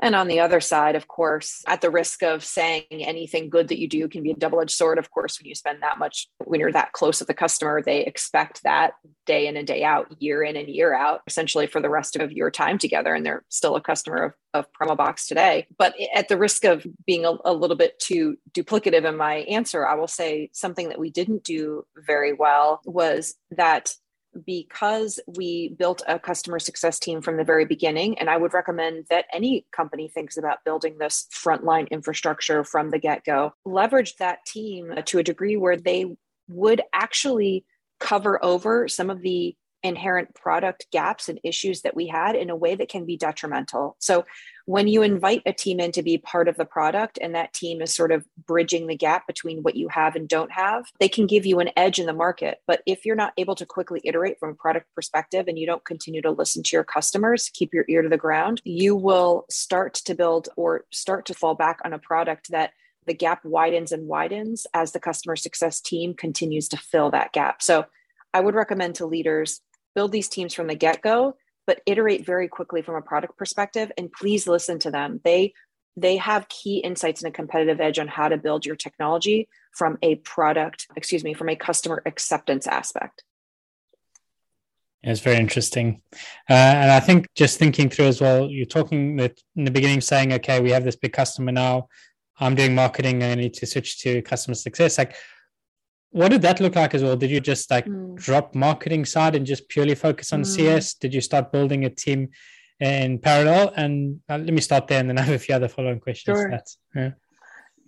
And 0.00 0.14
on 0.14 0.26
the 0.26 0.40
other 0.40 0.60
side, 0.60 0.96
of 0.96 1.06
course, 1.06 1.62
at 1.66 1.80
the 1.80 1.90
risk 1.90 2.22
of 2.22 2.44
saying 2.44 2.84
anything 2.90 3.50
good 3.50 3.68
that 3.68 3.78
you 3.78 3.88
do 3.88 4.08
can 4.08 4.22
be 4.22 4.30
a 4.30 4.36
double 4.36 4.60
edged 4.60 4.70
sword. 4.70 4.98
Of 4.98 5.10
course, 5.10 5.38
when 5.38 5.46
you 5.46 5.54
spend 5.54 5.82
that 5.82 5.98
much, 5.98 6.28
when 6.44 6.60
you're 6.60 6.72
that 6.72 6.92
close 6.92 7.20
with 7.20 7.28
the 7.28 7.34
customer, 7.34 7.82
they 7.82 8.04
expect 8.04 8.62
that 8.62 8.94
day 9.26 9.46
in 9.46 9.56
and 9.56 9.66
day 9.66 9.84
out, 9.84 10.14
year 10.18 10.42
in 10.42 10.56
and 10.56 10.68
year 10.68 10.94
out, 10.94 11.20
essentially 11.26 11.66
for 11.66 11.80
the 11.80 11.90
rest 11.90 12.16
of 12.16 12.32
your 12.32 12.50
time 12.50 12.78
together. 12.78 13.14
And 13.14 13.24
they're 13.24 13.44
still 13.48 13.76
a 13.76 13.80
customer 13.80 14.34
of, 14.54 14.64
of 14.66 14.66
Promoboxx 14.72 15.26
today. 15.26 15.66
But 15.78 15.94
at 16.14 16.28
the 16.28 16.38
risk 16.38 16.64
of 16.64 16.86
being 17.06 17.26
a, 17.26 17.34
a 17.44 17.52
little 17.52 17.76
bit 17.76 17.98
too 17.98 18.38
duplicative 18.52 19.04
in 19.04 19.16
my 19.16 19.36
answer, 19.40 19.86
I 19.86 19.94
will 19.94 20.08
say 20.08 20.48
something 20.52 20.88
that 20.88 20.98
we 20.98 21.10
didn't 21.10 21.44
do 21.44 21.84
very 21.96 22.32
well 22.32 22.80
was 22.84 23.34
that 23.50 23.92
because 24.46 25.20
we 25.26 25.70
built 25.78 26.02
a 26.06 26.18
customer 26.18 26.58
success 26.58 26.98
team 26.98 27.20
from 27.20 27.36
the 27.36 27.44
very 27.44 27.64
beginning. 27.64 28.18
And 28.18 28.30
I 28.30 28.36
would 28.36 28.54
recommend 28.54 29.06
that 29.10 29.26
any 29.32 29.66
company 29.72 30.08
thinks 30.08 30.36
about 30.36 30.64
building 30.64 30.98
this 30.98 31.26
frontline 31.32 31.90
infrastructure 31.90 32.64
from 32.64 32.90
the 32.90 32.98
get 32.98 33.24
go, 33.24 33.52
leverage 33.64 34.16
that 34.16 34.44
team 34.46 34.94
to 35.06 35.18
a 35.18 35.22
degree 35.22 35.56
where 35.56 35.76
they 35.76 36.16
would 36.48 36.82
actually 36.92 37.64
cover 38.00 38.42
over 38.44 38.88
some 38.88 39.10
of 39.10 39.22
the 39.22 39.54
inherent 39.82 40.34
product 40.34 40.86
gaps 40.92 41.28
and 41.28 41.40
issues 41.42 41.82
that 41.82 41.96
we 41.96 42.06
had 42.06 42.36
in 42.36 42.50
a 42.50 42.56
way 42.56 42.74
that 42.74 42.88
can 42.88 43.04
be 43.04 43.16
detrimental. 43.16 43.96
So 43.98 44.24
when 44.66 44.88
you 44.88 45.02
invite 45.02 45.42
a 45.46 45.52
team 45.52 45.80
in 45.80 45.92
to 45.92 46.02
be 46.02 46.18
part 46.18 46.48
of 46.48 46.56
the 46.56 46.64
product 46.64 47.18
and 47.20 47.34
that 47.34 47.52
team 47.52 47.82
is 47.82 47.94
sort 47.94 48.12
of 48.12 48.24
bridging 48.46 48.86
the 48.86 48.96
gap 48.96 49.26
between 49.26 49.62
what 49.62 49.74
you 49.74 49.88
have 49.88 50.16
and 50.16 50.28
don't 50.28 50.52
have, 50.52 50.84
they 51.00 51.08
can 51.08 51.26
give 51.26 51.44
you 51.46 51.60
an 51.60 51.70
edge 51.76 51.98
in 51.98 52.06
the 52.06 52.12
market. 52.12 52.58
But 52.66 52.82
if 52.86 53.04
you're 53.04 53.16
not 53.16 53.32
able 53.36 53.54
to 53.56 53.66
quickly 53.66 54.00
iterate 54.04 54.38
from 54.38 54.50
a 54.50 54.54
product 54.54 54.86
perspective 54.94 55.46
and 55.48 55.58
you 55.58 55.66
don't 55.66 55.84
continue 55.84 56.22
to 56.22 56.30
listen 56.30 56.62
to 56.62 56.76
your 56.76 56.84
customers, 56.84 57.50
keep 57.52 57.74
your 57.74 57.84
ear 57.88 58.02
to 58.02 58.08
the 58.08 58.16
ground, 58.16 58.60
you 58.64 58.94
will 58.94 59.46
start 59.50 59.94
to 59.94 60.14
build 60.14 60.48
or 60.56 60.84
start 60.90 61.26
to 61.26 61.34
fall 61.34 61.54
back 61.54 61.80
on 61.84 61.92
a 61.92 61.98
product 61.98 62.50
that 62.50 62.72
the 63.06 63.14
gap 63.14 63.44
widens 63.44 63.90
and 63.90 64.06
widens 64.06 64.66
as 64.74 64.92
the 64.92 65.00
customer 65.00 65.34
success 65.34 65.80
team 65.80 66.14
continues 66.14 66.68
to 66.68 66.76
fill 66.76 67.10
that 67.10 67.32
gap. 67.32 67.60
So 67.62 67.86
I 68.32 68.40
would 68.40 68.54
recommend 68.54 68.94
to 68.96 69.06
leaders 69.06 69.60
build 69.94 70.12
these 70.12 70.28
teams 70.28 70.54
from 70.54 70.68
the 70.68 70.74
get 70.74 71.02
go, 71.02 71.36
but 71.66 71.80
iterate 71.86 72.26
very 72.26 72.48
quickly 72.48 72.82
from 72.82 72.96
a 72.96 73.02
product 73.02 73.36
perspective. 73.36 73.90
And 73.96 74.12
please 74.12 74.46
listen 74.46 74.78
to 74.80 74.90
them. 74.90 75.20
They 75.24 75.54
they 75.96 76.16
have 76.16 76.48
key 76.48 76.78
insights 76.78 77.22
and 77.22 77.32
a 77.32 77.36
competitive 77.36 77.80
edge 77.80 77.98
on 77.98 78.08
how 78.08 78.28
to 78.28 78.38
build 78.38 78.64
your 78.64 78.76
technology 78.76 79.48
from 79.72 79.98
a 80.02 80.14
product, 80.16 80.86
excuse 80.96 81.22
me, 81.22 81.34
from 81.34 81.50
a 81.50 81.56
customer 81.56 82.02
acceptance 82.06 82.66
aspect. 82.66 83.24
it's 85.02 85.20
very 85.20 85.36
interesting. 85.36 86.00
Uh, 86.48 86.54
and 86.54 86.90
I 86.90 87.00
think 87.00 87.26
just 87.34 87.58
thinking 87.58 87.90
through 87.90 88.06
as 88.06 88.20
well, 88.20 88.48
you're 88.48 88.64
talking 88.64 89.16
that 89.16 89.38
in 89.56 89.64
the 89.64 89.70
beginning 89.70 90.00
saying, 90.00 90.32
okay, 90.32 90.60
we 90.60 90.70
have 90.70 90.84
this 90.84 90.96
big 90.96 91.12
customer 91.12 91.52
now. 91.52 91.88
I'm 92.40 92.54
doing 92.54 92.74
marketing. 92.74 93.22
I 93.22 93.34
need 93.34 93.54
to 93.54 93.66
switch 93.66 94.00
to 94.00 94.22
customer 94.22 94.54
success. 94.54 94.96
Like, 94.96 95.14
what 96.12 96.30
did 96.30 96.42
that 96.42 96.60
look 96.60 96.76
like 96.76 96.94
as 96.94 97.02
well? 97.02 97.16
Did 97.16 97.30
you 97.30 97.40
just 97.40 97.70
like 97.70 97.86
mm. 97.86 98.14
drop 98.16 98.54
marketing 98.54 99.04
side 99.04 99.34
and 99.34 99.44
just 99.44 99.68
purely 99.68 99.94
focus 99.94 100.32
on 100.32 100.42
mm. 100.42 100.46
CS? 100.46 100.94
Did 100.94 101.12
you 101.12 101.20
start 101.20 101.50
building 101.50 101.84
a 101.84 101.90
team 101.90 102.28
in 102.80 103.18
parallel? 103.18 103.72
And 103.76 104.20
uh, 104.28 104.38
let 104.38 104.52
me 104.52 104.60
start 104.60 104.86
there, 104.86 105.00
and 105.00 105.08
then 105.08 105.18
I 105.18 105.22
have 105.22 105.34
a 105.34 105.38
few 105.38 105.54
other 105.54 105.68
following 105.68 106.00
questions. 106.00 106.36
Sure. 106.36 106.50
That's, 106.50 106.78
yeah. 106.94 107.10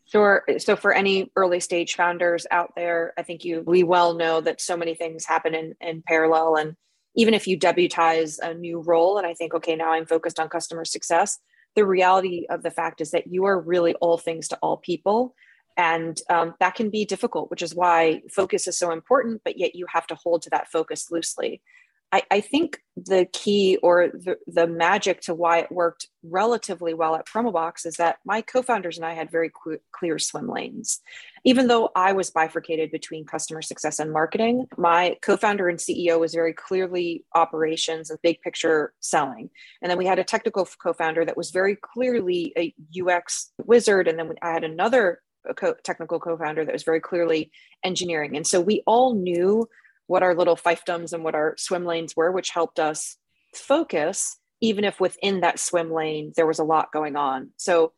Sure. 0.06 0.44
So 0.58 0.76
for 0.76 0.92
any 0.92 1.30
early 1.34 1.60
stage 1.60 1.96
founders 1.96 2.46
out 2.50 2.72
there, 2.76 3.12
I 3.16 3.22
think 3.22 3.44
you 3.44 3.62
we 3.66 3.82
well 3.82 4.14
know 4.14 4.40
that 4.40 4.60
so 4.60 4.76
many 4.76 4.94
things 4.94 5.24
happen 5.24 5.54
in, 5.54 5.74
in 5.80 6.02
parallel. 6.06 6.56
And 6.56 6.76
even 7.16 7.34
if 7.34 7.46
you 7.46 7.58
debutize 7.58 8.38
a 8.38 8.54
new 8.54 8.80
role 8.80 9.18
and 9.18 9.26
I 9.26 9.34
think, 9.34 9.54
okay, 9.54 9.76
now 9.76 9.92
I'm 9.92 10.06
focused 10.06 10.38
on 10.38 10.48
customer 10.48 10.84
success, 10.84 11.38
the 11.74 11.86
reality 11.86 12.46
of 12.48 12.62
the 12.62 12.70
fact 12.70 13.00
is 13.00 13.12
that 13.12 13.26
you 13.26 13.44
are 13.44 13.58
really 13.58 13.94
all 13.94 14.18
things 14.18 14.48
to 14.48 14.58
all 14.58 14.76
people. 14.76 15.34
And 15.76 16.20
um, 16.30 16.54
that 16.60 16.74
can 16.74 16.90
be 16.90 17.04
difficult, 17.04 17.50
which 17.50 17.62
is 17.62 17.74
why 17.74 18.22
focus 18.30 18.68
is 18.68 18.78
so 18.78 18.92
important, 18.92 19.42
but 19.44 19.58
yet 19.58 19.74
you 19.74 19.86
have 19.92 20.06
to 20.08 20.14
hold 20.14 20.42
to 20.42 20.50
that 20.50 20.70
focus 20.70 21.10
loosely. 21.10 21.62
I, 22.14 22.22
I 22.30 22.40
think 22.42 22.78
the 22.96 23.26
key 23.32 23.76
or 23.82 24.06
the, 24.06 24.36
the 24.46 24.68
magic 24.68 25.20
to 25.22 25.34
why 25.34 25.58
it 25.58 25.72
worked 25.72 26.06
relatively 26.22 26.94
well 26.94 27.16
at 27.16 27.26
Promoboxx 27.26 27.84
is 27.86 27.96
that 27.96 28.18
my 28.24 28.40
co 28.40 28.62
founders 28.62 28.96
and 28.96 29.04
I 29.04 29.14
had 29.14 29.32
very 29.32 29.50
clear 29.90 30.20
swim 30.20 30.48
lanes. 30.48 31.00
Even 31.42 31.66
though 31.66 31.90
I 31.96 32.12
was 32.12 32.30
bifurcated 32.30 32.92
between 32.92 33.26
customer 33.26 33.62
success 33.62 33.98
and 33.98 34.12
marketing, 34.12 34.68
my 34.78 35.16
co 35.22 35.36
founder 35.36 35.68
and 35.68 35.80
CEO 35.80 36.20
was 36.20 36.34
very 36.34 36.52
clearly 36.52 37.24
operations 37.34 38.10
and 38.10 38.22
big 38.22 38.40
picture 38.42 38.92
selling. 39.00 39.50
And 39.82 39.90
then 39.90 39.98
we 39.98 40.06
had 40.06 40.20
a 40.20 40.24
technical 40.24 40.68
co 40.80 40.92
founder 40.92 41.24
that 41.24 41.36
was 41.36 41.50
very 41.50 41.74
clearly 41.74 42.52
a 42.56 42.72
UX 42.96 43.50
wizard. 43.58 44.06
And 44.06 44.20
then 44.20 44.30
I 44.40 44.52
had 44.52 44.62
another 44.62 45.20
co- 45.56 45.76
technical 45.82 46.18
co-founder 46.18 46.64
that 46.64 46.72
was 46.72 46.84
very 46.84 47.00
clearly 47.00 47.50
engineering. 47.82 48.36
And 48.36 48.46
so 48.46 48.60
we 48.60 48.82
all 48.86 49.14
knew 49.14 49.68
what 50.06 50.22
our 50.22 50.34
little 50.34 50.56
fiefdoms 50.56 51.12
and 51.12 51.24
what 51.24 51.34
our 51.34 51.54
swim 51.58 51.84
lanes 51.84 52.14
were 52.16 52.30
which 52.30 52.50
helped 52.50 52.78
us 52.78 53.16
focus 53.54 54.38
even 54.60 54.84
if 54.84 55.00
within 55.00 55.40
that 55.40 55.58
swim 55.58 55.90
lane 55.90 56.32
there 56.36 56.46
was 56.46 56.58
a 56.58 56.64
lot 56.64 56.92
going 56.92 57.16
on. 57.16 57.50
So 57.56 57.92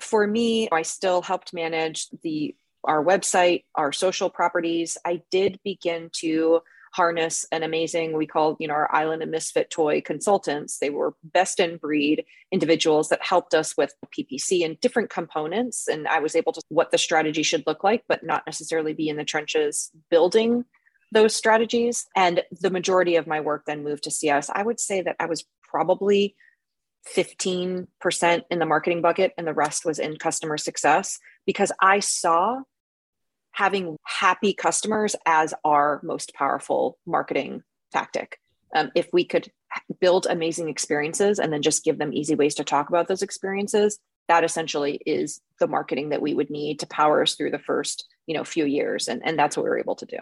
for 0.00 0.24
me 0.26 0.68
i 0.70 0.82
still 0.82 1.22
helped 1.22 1.52
manage 1.52 2.06
the 2.22 2.54
our 2.84 3.04
website 3.04 3.64
our 3.74 3.92
social 3.92 4.30
properties. 4.30 4.96
I 5.04 5.22
did 5.30 5.58
begin 5.64 6.10
to 6.16 6.60
harness 6.98 7.46
an 7.52 7.62
amazing 7.62 8.16
we 8.16 8.26
call 8.26 8.56
you 8.58 8.66
know 8.66 8.74
our 8.74 8.92
island 8.92 9.22
and 9.22 9.30
misfit 9.30 9.70
toy 9.70 10.00
consultants. 10.00 10.78
They 10.78 10.90
were 10.90 11.14
best 11.22 11.60
in 11.60 11.76
breed 11.76 12.24
individuals 12.50 13.08
that 13.10 13.24
helped 13.24 13.54
us 13.54 13.76
with 13.76 13.94
ppc 14.14 14.64
and 14.64 14.80
different 14.80 15.08
components. 15.08 15.86
And 15.86 16.08
i 16.08 16.18
was 16.18 16.34
able 16.34 16.52
to 16.54 16.62
what 16.70 16.90
the 16.90 16.98
strategy 16.98 17.44
should 17.44 17.62
look 17.68 17.84
like 17.84 18.02
but 18.08 18.24
not 18.24 18.42
necessarily 18.46 18.94
be 18.94 19.08
in 19.08 19.16
the 19.16 19.24
trenches 19.24 19.92
building 20.10 20.64
those 21.12 21.34
strategies. 21.34 22.06
And 22.16 22.42
the 22.50 22.68
majority 22.78 23.14
of 23.16 23.26
my 23.26 23.40
work 23.40 23.62
then 23.66 23.84
moved 23.84 24.02
to 24.04 24.10
cs 24.10 24.50
i 24.50 24.62
would 24.62 24.80
say 24.80 25.00
that 25.00 25.16
i 25.20 25.26
was 25.26 25.44
probably 25.62 26.34
15% 27.16 28.42
in 28.50 28.58
the 28.58 28.66
marketing 28.66 29.02
bucket 29.02 29.32
and 29.38 29.46
the 29.46 29.54
rest 29.54 29.84
was 29.84 30.00
in 30.00 30.16
customer 30.16 30.58
success 30.58 31.20
because 31.46 31.70
i 31.80 32.00
saw 32.00 32.62
having 33.52 33.96
happy 34.04 34.54
customers 34.54 35.16
as 35.26 35.54
our 35.64 36.00
most 36.02 36.34
powerful 36.34 36.98
marketing 37.06 37.62
tactic. 37.92 38.38
Um, 38.74 38.90
if 38.94 39.08
we 39.12 39.24
could 39.24 39.50
build 40.00 40.26
amazing 40.28 40.68
experiences 40.68 41.38
and 41.38 41.52
then 41.52 41.62
just 41.62 41.84
give 41.84 41.98
them 41.98 42.12
easy 42.12 42.34
ways 42.34 42.54
to 42.56 42.64
talk 42.64 42.88
about 42.88 43.08
those 43.08 43.22
experiences, 43.22 43.98
that 44.28 44.44
essentially 44.44 45.00
is 45.06 45.40
the 45.58 45.66
marketing 45.66 46.10
that 46.10 46.22
we 46.22 46.34
would 46.34 46.50
need 46.50 46.80
to 46.80 46.86
power 46.86 47.22
us 47.22 47.34
through 47.34 47.50
the 47.50 47.58
first 47.58 48.06
you 48.26 48.34
know 48.34 48.44
few 48.44 48.66
years. 48.66 49.08
And, 49.08 49.22
and 49.24 49.38
that's 49.38 49.56
what 49.56 49.64
we 49.64 49.70
were 49.70 49.78
able 49.78 49.96
to 49.96 50.06
do. 50.06 50.18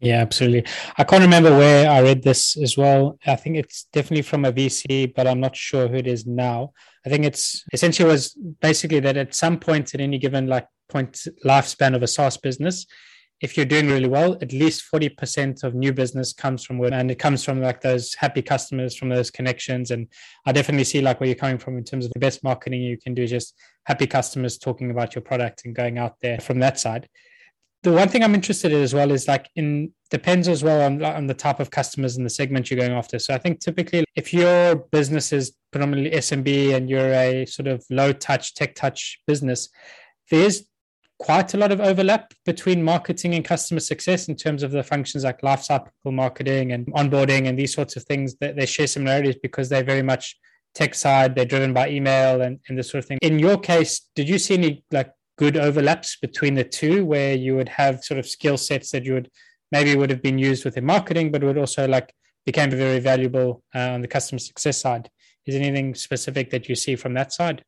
Yeah 0.00 0.20
absolutely. 0.20 0.64
I 0.98 1.04
can't 1.04 1.22
remember 1.22 1.50
where 1.50 1.88
i 1.88 2.00
read 2.00 2.22
this 2.22 2.56
as 2.56 2.76
well. 2.76 3.18
I 3.26 3.36
think 3.36 3.56
it's 3.56 3.84
definitely 3.92 4.22
from 4.22 4.44
a 4.44 4.52
vc 4.52 5.14
but 5.14 5.26
i'm 5.26 5.40
not 5.40 5.54
sure 5.54 5.86
who 5.88 5.96
it 5.96 6.06
is 6.06 6.26
now. 6.26 6.72
I 7.06 7.08
think 7.08 7.24
it's 7.24 7.64
essentially 7.72 8.08
was 8.08 8.34
basically 8.60 9.00
that 9.00 9.16
at 9.16 9.34
some 9.34 9.58
point 9.58 9.94
at 9.94 10.00
any 10.00 10.18
given 10.18 10.46
like 10.46 10.66
point 10.92 11.26
lifespan 11.44 11.94
of 11.96 12.02
a 12.02 12.06
saas 12.06 12.36
business 12.36 12.86
if 13.42 13.56
you're 13.56 13.66
doing 13.66 13.88
really 13.88 14.08
well, 14.08 14.38
at 14.40 14.52
least 14.52 14.84
40% 14.94 15.64
of 15.64 15.74
new 15.74 15.92
business 15.92 16.32
comes 16.32 16.64
from 16.64 16.78
word 16.78 16.92
and 16.92 17.10
it 17.10 17.18
comes 17.18 17.44
from 17.44 17.60
like 17.60 17.80
those 17.80 18.14
happy 18.14 18.40
customers 18.40 18.96
from 18.96 19.08
those 19.08 19.32
connections. 19.32 19.90
And 19.90 20.06
I 20.46 20.52
definitely 20.52 20.84
see 20.84 21.00
like 21.00 21.18
where 21.18 21.26
you're 21.26 21.34
coming 21.34 21.58
from 21.58 21.76
in 21.76 21.82
terms 21.82 22.06
of 22.06 22.12
the 22.12 22.20
best 22.20 22.44
marketing 22.44 22.82
you 22.82 22.96
can 22.96 23.14
do 23.14 23.26
just 23.26 23.58
happy 23.84 24.06
customers 24.06 24.58
talking 24.58 24.92
about 24.92 25.16
your 25.16 25.22
product 25.22 25.62
and 25.64 25.74
going 25.74 25.98
out 25.98 26.20
there 26.22 26.38
from 26.38 26.60
that 26.60 26.78
side. 26.78 27.08
The 27.82 27.90
one 27.90 28.08
thing 28.08 28.22
I'm 28.22 28.36
interested 28.36 28.70
in 28.70 28.80
as 28.80 28.94
well 28.94 29.10
is 29.10 29.26
like 29.26 29.48
in 29.56 29.92
depends 30.08 30.46
as 30.46 30.62
well 30.62 30.80
on, 30.82 31.04
on 31.04 31.26
the 31.26 31.34
type 31.34 31.58
of 31.58 31.72
customers 31.72 32.16
and 32.16 32.24
the 32.24 32.30
segment 32.30 32.70
you're 32.70 32.78
going 32.78 32.92
after. 32.92 33.18
So 33.18 33.34
I 33.34 33.38
think 33.38 33.58
typically 33.58 34.04
if 34.14 34.32
your 34.32 34.76
business 34.76 35.32
is 35.32 35.56
predominantly 35.72 36.16
SMB 36.16 36.76
and 36.76 36.88
you're 36.88 37.12
a 37.12 37.44
sort 37.46 37.66
of 37.66 37.84
low 37.90 38.12
touch, 38.12 38.54
tech 38.54 38.76
touch 38.76 39.18
business, 39.26 39.68
there's 40.30 40.62
quite 41.22 41.54
a 41.54 41.56
lot 41.56 41.70
of 41.70 41.80
overlap 41.80 42.34
between 42.44 42.82
marketing 42.82 43.36
and 43.36 43.44
customer 43.44 43.78
success 43.78 44.26
in 44.26 44.34
terms 44.34 44.64
of 44.64 44.72
the 44.72 44.82
functions 44.82 45.22
like 45.22 45.40
lifecycle 45.40 45.86
marketing 46.04 46.72
and 46.72 46.84
onboarding 46.86 47.46
and 47.46 47.56
these 47.56 47.72
sorts 47.72 47.94
of 47.94 48.02
things 48.02 48.34
that 48.40 48.56
they 48.56 48.66
share 48.66 48.88
similarities 48.88 49.36
because 49.40 49.68
they're 49.68 49.84
very 49.84 50.02
much 50.02 50.36
tech 50.74 50.96
side 50.96 51.36
they're 51.36 51.44
driven 51.44 51.72
by 51.72 51.88
email 51.88 52.42
and, 52.42 52.58
and 52.68 52.76
this 52.76 52.90
sort 52.90 53.04
of 53.04 53.06
thing. 53.06 53.18
In 53.22 53.38
your 53.38 53.56
case 53.56 54.08
did 54.16 54.28
you 54.28 54.36
see 54.36 54.54
any 54.54 54.84
like 54.90 55.12
good 55.38 55.56
overlaps 55.56 56.16
between 56.16 56.56
the 56.56 56.64
two 56.64 57.04
where 57.04 57.34
you 57.34 57.54
would 57.54 57.68
have 57.68 58.02
sort 58.02 58.18
of 58.18 58.26
skill 58.26 58.56
sets 58.56 58.90
that 58.90 59.04
you 59.04 59.14
would 59.14 59.30
maybe 59.70 59.94
would 59.94 60.10
have 60.10 60.22
been 60.22 60.38
used 60.38 60.64
within 60.64 60.84
marketing 60.84 61.30
but 61.30 61.44
would 61.44 61.56
also 61.56 61.86
like 61.86 62.12
became 62.46 62.70
very 62.70 62.98
valuable 62.98 63.62
uh, 63.76 63.90
on 63.90 64.00
the 64.00 64.08
customer 64.08 64.40
success 64.40 64.80
side? 64.80 65.08
Is 65.46 65.54
anything 65.54 65.94
specific 65.94 66.50
that 66.50 66.68
you 66.68 66.74
see 66.74 66.96
from 66.96 67.14
that 67.14 67.32
side 67.32 67.62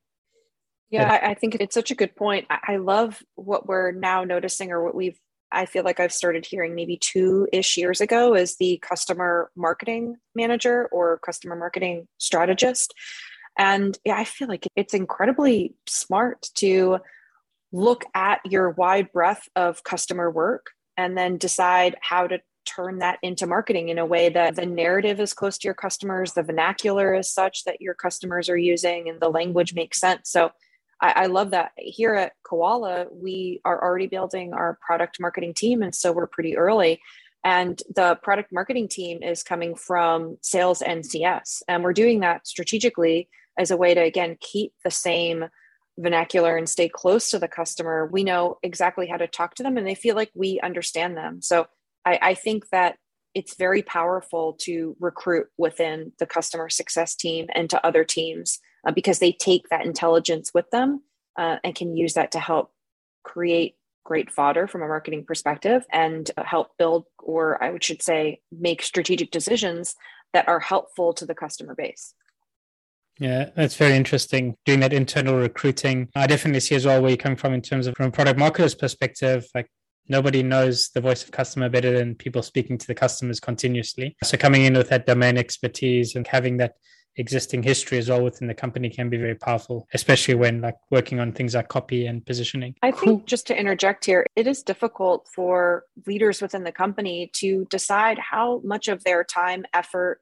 yeah, 0.95 1.21
I, 1.23 1.31
I 1.31 1.35
think 1.35 1.57
it's 1.61 1.75
such 1.75 1.91
a 1.91 1.95
good 1.95 2.17
point. 2.17 2.47
I, 2.51 2.75
I 2.75 2.77
love 2.77 3.23
what 3.35 3.67
we're 3.67 3.93
now 3.93 4.25
noticing, 4.25 4.73
or 4.73 4.83
what 4.83 4.95
we've 4.95 5.19
I 5.53 5.67
feel 5.67 5.85
like 5.85 6.01
I've 6.01 6.13
started 6.13 6.45
hearing 6.45 6.75
maybe 6.75 6.97
two 6.97 7.47
ish 7.53 7.77
years 7.77 8.01
ago 8.01 8.35
is 8.35 8.57
the 8.57 8.79
customer 8.83 9.51
marketing 9.57 10.17
manager 10.35 10.89
or 10.91 11.19
customer 11.19 11.55
marketing 11.55 12.09
strategist. 12.19 12.93
And 13.57 13.97
yeah, 14.05 14.17
I 14.17 14.25
feel 14.25 14.49
like 14.49 14.67
it's 14.75 14.95
incredibly 14.95 15.75
smart 15.87 16.49
to 16.57 16.99
look 17.73 18.05
at 18.15 18.41
your 18.45 18.71
wide 18.71 19.13
breadth 19.13 19.49
of 19.55 19.85
customer 19.85 20.31
work 20.31 20.71
and 20.97 21.17
then 21.17 21.39
decide 21.39 21.97
how 22.01 22.27
to 22.27 22.41
turn 22.67 22.99
that 22.99 23.19
into 23.23 23.47
marketing 23.47 23.91
in 23.91 23.99
a 23.99 24.07
way 24.07 24.29
that 24.29 24.57
the 24.57 24.67
narrative 24.67 25.21
is 25.21 25.35
close 25.35 25.59
to 25.59 25.69
your 25.69 25.75
customers, 25.75 26.33
the 26.33 26.43
vernacular 26.43 27.15
is 27.15 27.31
such 27.31 27.65
that 27.65 27.81
your 27.81 27.95
customers 27.95 28.49
are 28.49 28.57
using, 28.57 29.09
and 29.09 29.21
the 29.21 29.29
language 29.29 29.75
makes 29.75 30.01
sense. 30.01 30.31
So 30.31 30.51
I, 31.05 31.25
I 31.25 31.27
love 31.27 31.51
that 31.51 31.73
here 31.77 32.15
at 32.15 32.33
Koala, 32.45 33.07
we 33.13 33.61
are 33.65 33.83
already 33.83 34.07
building 34.07 34.55
our 34.55 34.79
product 34.81 35.21
marketing 35.21 35.53
team. 35.53 35.83
And 35.83 35.95
so 35.95 36.13
we're 36.13 36.27
pretty 36.27 36.57
early. 36.57 37.03
And 37.45 37.81
the 37.95 38.19
product 38.23 38.51
marketing 38.53 38.89
team 38.89 39.23
is 39.23 39.43
coming 39.43 39.75
from 39.75 40.39
sales 40.41 40.81
and 40.81 41.05
CS. 41.05 41.63
And 41.69 41.85
we're 41.85 41.93
doing 41.93 42.21
that 42.21 42.47
strategically 42.47 43.29
as 43.59 43.71
a 43.71 43.77
way 43.77 43.93
to, 43.93 44.01
again, 44.01 44.39
keep 44.41 44.73
the 44.83 44.91
same 44.91 45.45
vernacular 45.99 46.57
and 46.57 46.67
stay 46.67 46.89
close 46.89 47.29
to 47.31 47.39
the 47.39 47.49
customer. 47.49 48.09
We 48.11 48.25
know 48.25 48.57
exactly 48.63 49.07
how 49.07 49.19
to 49.19 49.27
talk 49.27 49.57
to 49.57 49.63
them 49.63 49.77
and 49.77 49.87
they 49.87 49.95
feel 49.95 50.17
like 50.17 50.31
we 50.35 50.59
understand 50.61 51.19
them. 51.19 51.43
So 51.43 51.67
I, 52.07 52.19
I 52.23 52.35
think 52.35 52.71
that 52.71 52.97
it's 53.35 53.57
very 53.57 53.83
powerful 53.83 54.57
to 54.61 54.97
recruit 54.99 55.49
within 55.59 56.13
the 56.19 56.27
customer 56.27 56.71
success 56.71 57.15
team 57.15 57.49
and 57.55 57.69
to 57.69 57.87
other 57.87 58.05
teams 58.05 58.59
uh, 58.87 58.93
because 58.93 59.19
they 59.19 59.33
take 59.33 59.69
that 59.69 59.85
intelligence 59.85 60.53
with 60.55 60.71
them 60.71 61.03
uh, 61.39 61.57
and 61.65 61.75
can 61.75 61.97
use 61.97 62.15
that 62.15 62.33
to 62.33 62.41
help 62.41 62.73
create 63.23 63.77
great 64.05 64.31
fodder 64.31 64.67
from 64.67 64.83
a 64.83 64.87
marketing 64.87 65.25
perspective 65.25 65.85
and 65.91 66.31
help 66.37 66.77
build, 66.79 67.07
or 67.21 67.63
I 67.63 67.77
should 67.81 68.03
say, 68.03 68.41
make 68.53 68.83
strategic 68.83 69.31
decisions 69.31 69.97
that 70.35 70.47
are 70.47 70.61
helpful 70.61 71.15
to 71.15 71.25
the 71.25 71.35
customer 71.35 71.75
base. 71.75 72.15
Yeah, 73.19 73.51
that's 73.55 73.77
very 73.77 73.95
interesting. 73.95 74.57
Doing 74.67 74.81
that 74.81 74.93
internal 74.93 75.37
recruiting, 75.37 76.09
I 76.17 76.27
definitely 76.27 76.61
see 76.61 76.75
as 76.75 76.85
well 76.85 77.01
where 77.01 77.11
you're 77.11 77.17
coming 77.17 77.39
from 77.39 77.55
in 77.55 77.63
terms 77.63 77.87
of 77.87 77.95
from 77.97 78.07
a 78.07 78.11
product 78.11 78.39
marketer's 78.39 78.75
perspective. 78.75 79.47
Like 79.55 79.71
nobody 80.09 80.43
knows 80.43 80.91
the 80.91 81.01
voice 81.01 81.23
of 81.23 81.31
customer 81.31 81.69
better 81.69 81.97
than 81.97 82.17
people 82.17 82.43
speaking 82.43 82.77
to 82.77 82.87
the 82.87 82.95
customers 82.95 83.39
continuously. 83.39 84.17
So 84.25 84.37
coming 84.37 84.65
in 84.65 84.75
with 84.75 84.89
that 84.89 85.07
domain 85.07 85.39
expertise 85.39 86.17
and 86.17 86.27
having 86.27 86.57
that 86.59 86.75
existing 87.17 87.63
history 87.63 87.99
as 87.99 88.09
well 88.09 88.23
within 88.23 88.49
the 88.49 88.55
company 88.55 88.91
can 88.91 89.09
be 89.09 89.17
very 89.17 89.35
powerful, 89.35 89.87
especially 89.95 90.35
when 90.35 90.61
like 90.61 90.77
working 90.91 91.21
on 91.21 91.33
things 91.33 91.55
like 91.55 91.69
copy 91.69 92.07
and 92.07 92.25
positioning. 92.25 92.75
I 92.83 92.91
cool. 92.91 93.01
think 93.01 93.27
just 93.27 93.47
to 93.49 93.59
interject 93.59 94.05
here, 94.05 94.27
it 94.37 94.47
is 94.47 94.63
difficult 94.63 95.29
for 95.35 95.85
leaders 96.07 96.43
within 96.43 96.65
the 96.65 96.73
company 96.73 97.31
to 97.35 97.67
decide 97.71 98.19
how 98.19 98.61
much 98.65 98.89
of 98.89 99.05
their 99.05 99.25
time, 99.25 99.65
effort 99.73 100.21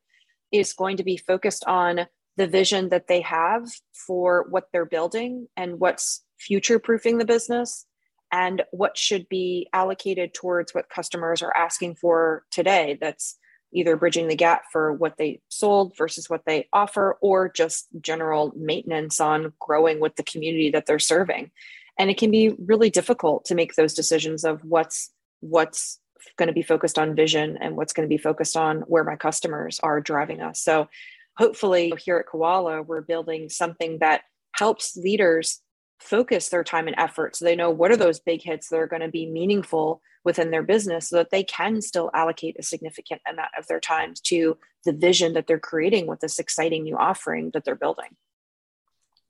is 0.52 0.72
going 0.72 0.98
to 0.98 1.04
be 1.04 1.16
focused 1.16 1.64
on 1.64 2.06
the 2.36 2.46
vision 2.46 2.88
that 2.90 3.08
they 3.08 3.20
have 3.20 3.68
for 3.92 4.46
what 4.48 4.64
they're 4.72 4.84
building 4.84 5.48
and 5.56 5.80
what's 5.80 6.24
future 6.38 6.78
proofing 6.78 7.18
the 7.18 7.24
business 7.24 7.86
and 8.32 8.62
what 8.70 8.96
should 8.96 9.28
be 9.28 9.68
allocated 9.72 10.32
towards 10.32 10.74
what 10.74 10.88
customers 10.88 11.42
are 11.42 11.54
asking 11.56 11.94
for 11.94 12.44
today 12.50 12.98
that's 13.00 13.36
either 13.72 13.96
bridging 13.96 14.28
the 14.28 14.36
gap 14.36 14.64
for 14.70 14.92
what 14.92 15.16
they 15.16 15.40
sold 15.48 15.96
versus 15.96 16.28
what 16.28 16.44
they 16.46 16.68
offer 16.72 17.18
or 17.20 17.48
just 17.48 17.88
general 18.00 18.52
maintenance 18.56 19.20
on 19.20 19.52
growing 19.58 20.00
with 20.00 20.16
the 20.16 20.22
community 20.22 20.70
that 20.70 20.86
they're 20.86 20.98
serving. 20.98 21.50
And 21.98 22.10
it 22.10 22.18
can 22.18 22.30
be 22.30 22.54
really 22.58 22.90
difficult 22.90 23.44
to 23.46 23.54
make 23.54 23.74
those 23.74 23.94
decisions 23.94 24.44
of 24.44 24.64
what's 24.64 25.10
what's 25.40 25.98
going 26.36 26.46
to 26.46 26.52
be 26.52 26.62
focused 26.62 26.98
on 26.98 27.16
vision 27.16 27.58
and 27.60 27.76
what's 27.76 27.92
going 27.92 28.08
to 28.08 28.12
be 28.12 28.22
focused 28.22 28.56
on 28.56 28.82
where 28.82 29.04
my 29.04 29.16
customers 29.16 29.80
are 29.82 30.00
driving 30.00 30.40
us. 30.40 30.60
So 30.60 30.88
hopefully 31.36 31.92
here 32.04 32.18
at 32.18 32.26
koala 32.26 32.82
we're 32.82 33.00
building 33.00 33.48
something 33.48 33.98
that 33.98 34.22
helps 34.52 34.96
leaders 34.96 35.60
focus 36.02 36.48
their 36.48 36.64
time 36.64 36.86
and 36.86 36.96
effort 36.98 37.36
so 37.36 37.44
they 37.44 37.56
know 37.56 37.70
what 37.70 37.90
are 37.90 37.96
those 37.96 38.20
big 38.20 38.42
hits 38.42 38.68
that 38.68 38.78
are 38.78 38.86
going 38.86 39.02
to 39.02 39.08
be 39.08 39.30
meaningful 39.30 40.00
within 40.24 40.50
their 40.50 40.62
business 40.62 41.08
so 41.08 41.16
that 41.16 41.30
they 41.30 41.42
can 41.44 41.80
still 41.80 42.10
allocate 42.14 42.56
a 42.58 42.62
significant 42.62 43.20
amount 43.28 43.50
of 43.58 43.66
their 43.66 43.80
time 43.80 44.14
to 44.22 44.56
the 44.84 44.92
vision 44.92 45.32
that 45.32 45.46
they're 45.46 45.58
creating 45.58 46.06
with 46.06 46.20
this 46.20 46.38
exciting 46.38 46.82
new 46.82 46.96
offering 46.96 47.50
that 47.52 47.64
they're 47.64 47.74
building 47.74 48.16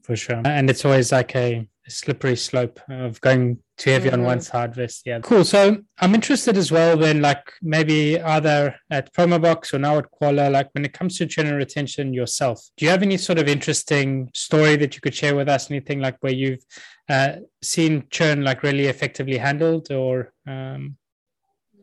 for 0.03 0.17
sure 0.17 0.43
and 0.45 0.69
it's 0.69 0.85
always 0.85 1.13
like 1.13 1.35
a 1.37 1.67
slippery 1.89 2.37
slope 2.37 2.81
of 2.89 3.21
going 3.21 3.59
too 3.77 3.91
heavy 3.91 4.09
mm-hmm. 4.09 4.21
on 4.21 4.27
one 4.27 4.39
mm-hmm. 4.39 4.45
side 4.45 4.75
versus 4.75 5.03
the 5.05 5.13
other. 5.13 5.23
Cool. 5.23 5.45
So 5.45 5.79
I'm 5.99 6.15
interested 6.15 6.57
as 6.57 6.71
well 6.71 6.97
then, 6.97 7.21
like 7.21 7.53
maybe 7.61 8.21
either 8.21 8.77
at 8.91 9.13
Promoboxx 9.13 9.75
or 9.75 9.79
now 9.79 9.99
at 9.99 10.11
Koala, 10.11 10.51
like 10.51 10.69
when 10.73 10.85
it 10.85 10.93
comes 10.93 11.19
to 11.19 11.27
churn 11.27 11.53
retention 11.55 12.15
yourself, 12.15 12.61
do 12.77 12.85
you 12.85 12.91
have 12.91 13.03
any 13.03 13.17
sort 13.17 13.39
of 13.39 13.49
interesting 13.49 14.31
story 14.35 14.77
that 14.77 14.95
you 14.95 15.01
could 15.01 15.15
share 15.15 15.35
with 15.35 15.49
us? 15.49 15.71
Anything 15.71 16.01
like 16.01 16.17
where 16.21 16.33
you've 16.33 16.65
uh, 17.09 17.37
seen 17.63 18.05
churn 18.11 18.43
like 18.43 18.63
really 18.63 18.87
effectively 18.87 19.39
handled 19.39 19.91
or? 19.91 20.33
Um, 20.47 20.97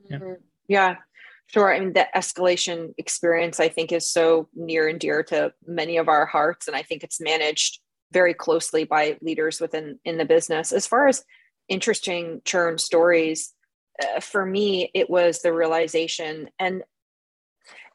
yeah. 0.10 0.18
Mm-hmm. 0.18 0.34
yeah. 0.68 0.96
Sure. 1.48 1.74
I 1.74 1.80
mean, 1.80 1.94
the 1.94 2.08
escalation 2.16 2.94
experience, 3.00 3.60
I 3.60 3.70
think, 3.70 3.92
is 3.92 4.08
so 4.08 4.50
near 4.56 4.88
and 4.88 5.00
dear 5.00 5.24
to 5.24 5.52
many 5.66 5.98
of 5.98 6.08
our 6.08 6.28
hearts. 6.28 6.68
And 6.68 6.78
I 6.78 6.84
think 6.84 7.04
it's 7.04 7.20
managed 7.20 7.80
very 8.12 8.34
closely 8.34 8.84
by 8.84 9.18
leaders 9.22 9.60
within 9.60 10.00
in 10.06 10.18
the 10.18 10.26
business. 10.26 10.72
As 10.72 10.88
far 10.88 11.08
as 11.08 11.24
interesting 11.68 12.42
churn 12.46 12.78
stories, 12.78 13.54
uh, 14.02 14.20
for 14.20 14.46
me, 14.46 14.92
it 14.94 15.10
was 15.10 15.42
the 15.42 15.54
realization 15.54 16.50
and 16.60 16.84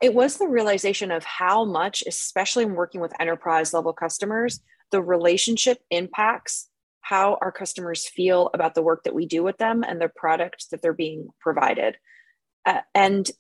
it 0.01 0.15
was 0.15 0.37
the 0.37 0.47
realization 0.47 1.11
of 1.11 1.25
how 1.25 1.65
much, 1.65 2.05
especially 2.07 2.65
when 2.65 2.75
working 2.75 3.01
with 3.01 3.19
enterprise 3.21 3.73
level 3.73 3.93
customers, 3.93 4.61
the 4.91 5.03
relationship 5.03 5.79
impacts 5.91 6.69
how 7.01 7.39
our 7.41 7.53
customers 7.53 8.07
feel 8.09 8.51
about 8.55 8.75
the 8.75 8.83
work 8.83 9.05
that 9.05 9.15
we 9.15 9.27
do 9.27 9.43
with 9.43 9.59
them 9.59 9.83
and 9.83 10.01
the 10.01 10.11
products 10.15 10.69
that 10.69 10.81
they're 10.83 10.93
being 10.93 11.29
provided. 11.41 11.97
Uh, 12.65 12.81
and 12.95 13.31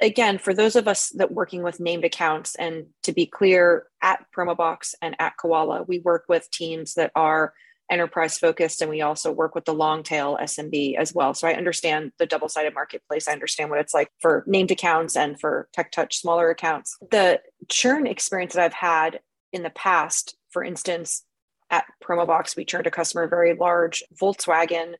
again, 0.00 0.38
for 0.38 0.54
those 0.54 0.76
of 0.76 0.88
us 0.88 1.10
that 1.10 1.32
working 1.32 1.62
with 1.62 1.80
named 1.80 2.04
accounts, 2.04 2.54
and 2.54 2.86
to 3.02 3.12
be 3.12 3.26
clear, 3.26 3.86
at 4.02 4.24
Promoboxx 4.36 4.94
and 5.02 5.16
at 5.18 5.36
Koala, 5.36 5.82
we 5.82 5.98
work 6.00 6.24
with 6.28 6.50
teams 6.50 6.94
that 6.94 7.10
are 7.14 7.52
enterprise 7.90 8.38
focused 8.38 8.82
and 8.82 8.90
we 8.90 9.00
also 9.00 9.32
work 9.32 9.54
with 9.54 9.64
the 9.64 9.72
long 9.72 10.02
tail 10.02 10.38
SMB 10.40 10.96
as 10.96 11.14
well. 11.14 11.32
So 11.34 11.48
I 11.48 11.54
understand 11.54 12.12
the 12.18 12.26
double 12.26 12.48
sided 12.48 12.74
marketplace. 12.74 13.26
I 13.26 13.32
understand 13.32 13.70
what 13.70 13.80
it's 13.80 13.94
like 13.94 14.10
for 14.20 14.44
named 14.46 14.70
accounts 14.70 15.16
and 15.16 15.40
for 15.40 15.68
tech 15.72 15.90
touch 15.90 16.18
smaller 16.18 16.50
accounts. 16.50 16.96
The 17.10 17.40
churn 17.68 18.06
experience 18.06 18.54
that 18.54 18.64
I've 18.64 18.74
had 18.74 19.20
in 19.52 19.62
the 19.62 19.70
past, 19.70 20.36
for 20.50 20.62
instance, 20.62 21.24
at 21.70 21.84
Promoboxx, 22.02 22.56
we 22.56 22.64
churned 22.64 22.86
a 22.86 22.90
customer, 22.90 23.26
very 23.26 23.54
large 23.54 24.02
Volkswagen, 24.20 24.94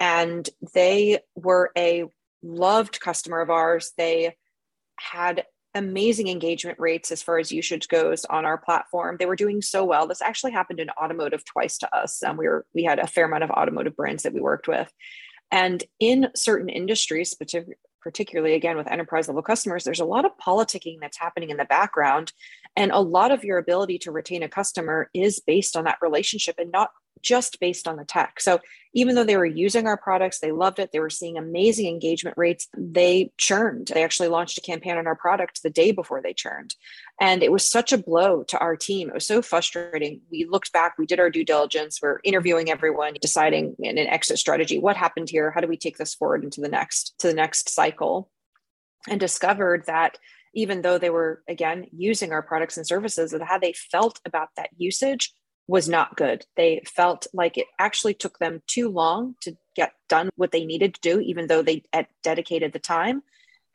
and 0.00 0.48
they 0.74 1.18
were 1.34 1.70
a 1.76 2.04
loved 2.42 3.00
customer 3.00 3.40
of 3.40 3.50
ours. 3.50 3.92
They 3.96 4.36
had 4.98 5.44
amazing 5.74 6.28
engagement 6.28 6.78
rates 6.80 7.12
as 7.12 7.22
far 7.22 7.38
as 7.38 7.52
usage 7.52 7.88
goes 7.88 8.24
on 8.24 8.44
our 8.44 8.58
platform. 8.58 9.16
They 9.18 9.26
were 9.26 9.36
doing 9.36 9.62
so 9.62 9.84
well. 9.84 10.06
This 10.06 10.22
actually 10.22 10.52
happened 10.52 10.80
in 10.80 10.90
automotive 10.90 11.44
twice 11.44 11.78
to 11.78 11.96
us. 11.96 12.22
We 12.36 12.48
were 12.48 12.66
we 12.74 12.84
had 12.84 12.98
a 12.98 13.06
fair 13.06 13.26
amount 13.26 13.44
of 13.44 13.50
automotive 13.50 13.94
brands 13.94 14.22
that 14.22 14.32
we 14.32 14.40
worked 14.40 14.66
with, 14.66 14.92
and 15.50 15.84
in 16.00 16.28
certain 16.34 16.68
industries, 16.68 17.36
particularly 18.00 18.54
again 18.54 18.76
with 18.76 18.90
enterprise 18.90 19.28
level 19.28 19.42
customers, 19.42 19.84
there's 19.84 20.00
a 20.00 20.04
lot 20.04 20.24
of 20.24 20.32
politicking 20.38 20.98
that's 21.00 21.18
happening 21.18 21.50
in 21.50 21.58
the 21.58 21.64
background, 21.64 22.32
and 22.74 22.90
a 22.90 23.00
lot 23.00 23.30
of 23.30 23.44
your 23.44 23.58
ability 23.58 23.98
to 23.98 24.10
retain 24.10 24.42
a 24.42 24.48
customer 24.48 25.10
is 25.14 25.40
based 25.40 25.76
on 25.76 25.84
that 25.84 25.98
relationship 26.00 26.56
and 26.58 26.72
not 26.72 26.90
just 27.22 27.60
based 27.60 27.88
on 27.88 27.96
the 27.96 28.04
tech. 28.04 28.40
So 28.40 28.60
even 28.94 29.14
though 29.14 29.24
they 29.24 29.36
were 29.36 29.44
using 29.44 29.86
our 29.86 29.96
products, 29.96 30.40
they 30.40 30.52
loved 30.52 30.78
it, 30.78 30.90
they 30.92 31.00
were 31.00 31.10
seeing 31.10 31.36
amazing 31.36 31.86
engagement 31.86 32.36
rates, 32.36 32.68
they 32.76 33.30
churned. 33.36 33.88
They 33.88 34.02
actually 34.02 34.28
launched 34.28 34.58
a 34.58 34.62
campaign 34.62 34.96
on 34.96 35.06
our 35.06 35.14
product 35.14 35.62
the 35.62 35.70
day 35.70 35.92
before 35.92 36.22
they 36.22 36.32
churned. 36.32 36.74
And 37.20 37.42
it 37.42 37.52
was 37.52 37.68
such 37.68 37.92
a 37.92 37.98
blow 37.98 38.44
to 38.44 38.58
our 38.58 38.76
team. 38.76 39.08
It 39.08 39.14
was 39.14 39.26
so 39.26 39.42
frustrating. 39.42 40.22
We 40.30 40.46
looked 40.46 40.72
back, 40.72 40.96
we 40.98 41.06
did 41.06 41.20
our 41.20 41.30
due 41.30 41.44
diligence, 41.44 42.00
we're 42.02 42.20
interviewing 42.24 42.70
everyone, 42.70 43.14
deciding 43.20 43.76
in 43.78 43.98
an 43.98 44.06
exit 44.06 44.38
strategy, 44.38 44.78
what 44.78 44.96
happened 44.96 45.28
here? 45.30 45.50
How 45.50 45.60
do 45.60 45.68
we 45.68 45.76
take 45.76 45.98
this 45.98 46.14
forward 46.14 46.44
into 46.44 46.60
the 46.60 46.68
next 46.68 47.14
to 47.18 47.28
the 47.28 47.34
next 47.34 47.68
cycle? 47.68 48.30
And 49.08 49.20
discovered 49.20 49.84
that 49.86 50.18
even 50.54 50.82
though 50.82 50.98
they 50.98 51.10
were 51.10 51.42
again 51.48 51.86
using 51.96 52.32
our 52.32 52.42
products 52.42 52.76
and 52.76 52.86
services 52.86 53.32
and 53.32 53.42
how 53.42 53.58
they 53.58 53.72
felt 53.72 54.20
about 54.24 54.48
that 54.56 54.70
usage 54.76 55.32
was 55.68 55.88
not 55.88 56.16
good. 56.16 56.46
They 56.56 56.82
felt 56.86 57.26
like 57.32 57.58
it 57.58 57.66
actually 57.78 58.14
took 58.14 58.38
them 58.38 58.62
too 58.66 58.88
long 58.88 59.36
to 59.42 59.56
get 59.76 59.92
done 60.08 60.30
what 60.34 60.50
they 60.50 60.64
needed 60.64 60.94
to 60.94 61.00
do, 61.00 61.20
even 61.20 61.46
though 61.46 61.62
they 61.62 61.84
had 61.92 62.08
dedicated 62.22 62.72
the 62.72 62.78
time. 62.78 63.22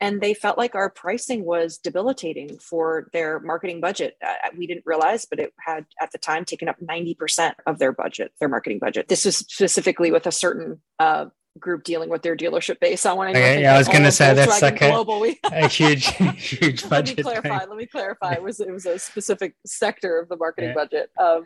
And 0.00 0.20
they 0.20 0.34
felt 0.34 0.58
like 0.58 0.74
our 0.74 0.90
pricing 0.90 1.44
was 1.44 1.78
debilitating 1.78 2.58
for 2.58 3.08
their 3.12 3.38
marketing 3.38 3.80
budget. 3.80 4.16
Uh, 4.22 4.50
we 4.58 4.66
didn't 4.66 4.84
realize, 4.84 5.24
but 5.24 5.38
it 5.38 5.54
had 5.64 5.86
at 6.02 6.10
the 6.10 6.18
time 6.18 6.44
taken 6.44 6.68
up 6.68 6.76
90% 6.80 7.54
of 7.64 7.78
their 7.78 7.92
budget, 7.92 8.32
their 8.40 8.48
marketing 8.48 8.80
budget. 8.80 9.06
This 9.06 9.24
was 9.24 9.38
specifically 9.38 10.10
with 10.10 10.26
a 10.26 10.32
certain 10.32 10.80
uh, 10.98 11.26
group 11.60 11.84
dealing 11.84 12.08
with 12.08 12.22
their 12.22 12.36
dealership 12.36 12.80
base. 12.80 13.06
I 13.06 13.12
want 13.12 13.32
to. 13.32 13.38
Okay, 13.38 13.62
yeah, 13.62 13.76
I 13.76 13.78
was 13.78 13.86
going 13.86 14.02
to 14.02 14.10
say 14.10 14.34
that's 14.34 14.60
like 14.60 14.82
a, 14.82 15.04
a 15.44 15.68
huge, 15.68 16.06
huge 16.36 16.88
budget. 16.88 17.24
let 17.24 17.36
me 17.36 17.42
clarify. 17.42 17.58
Thing. 17.60 17.68
Let 17.68 17.78
me 17.78 17.86
clarify. 17.86 18.32
It 18.32 18.42
was 18.42 18.60
it 18.60 18.72
was 18.72 18.84
a 18.84 18.98
specific 18.98 19.54
sector 19.64 20.18
of 20.18 20.28
the 20.28 20.36
marketing 20.36 20.70
yeah. 20.70 20.74
budget. 20.74 21.10
Um, 21.18 21.44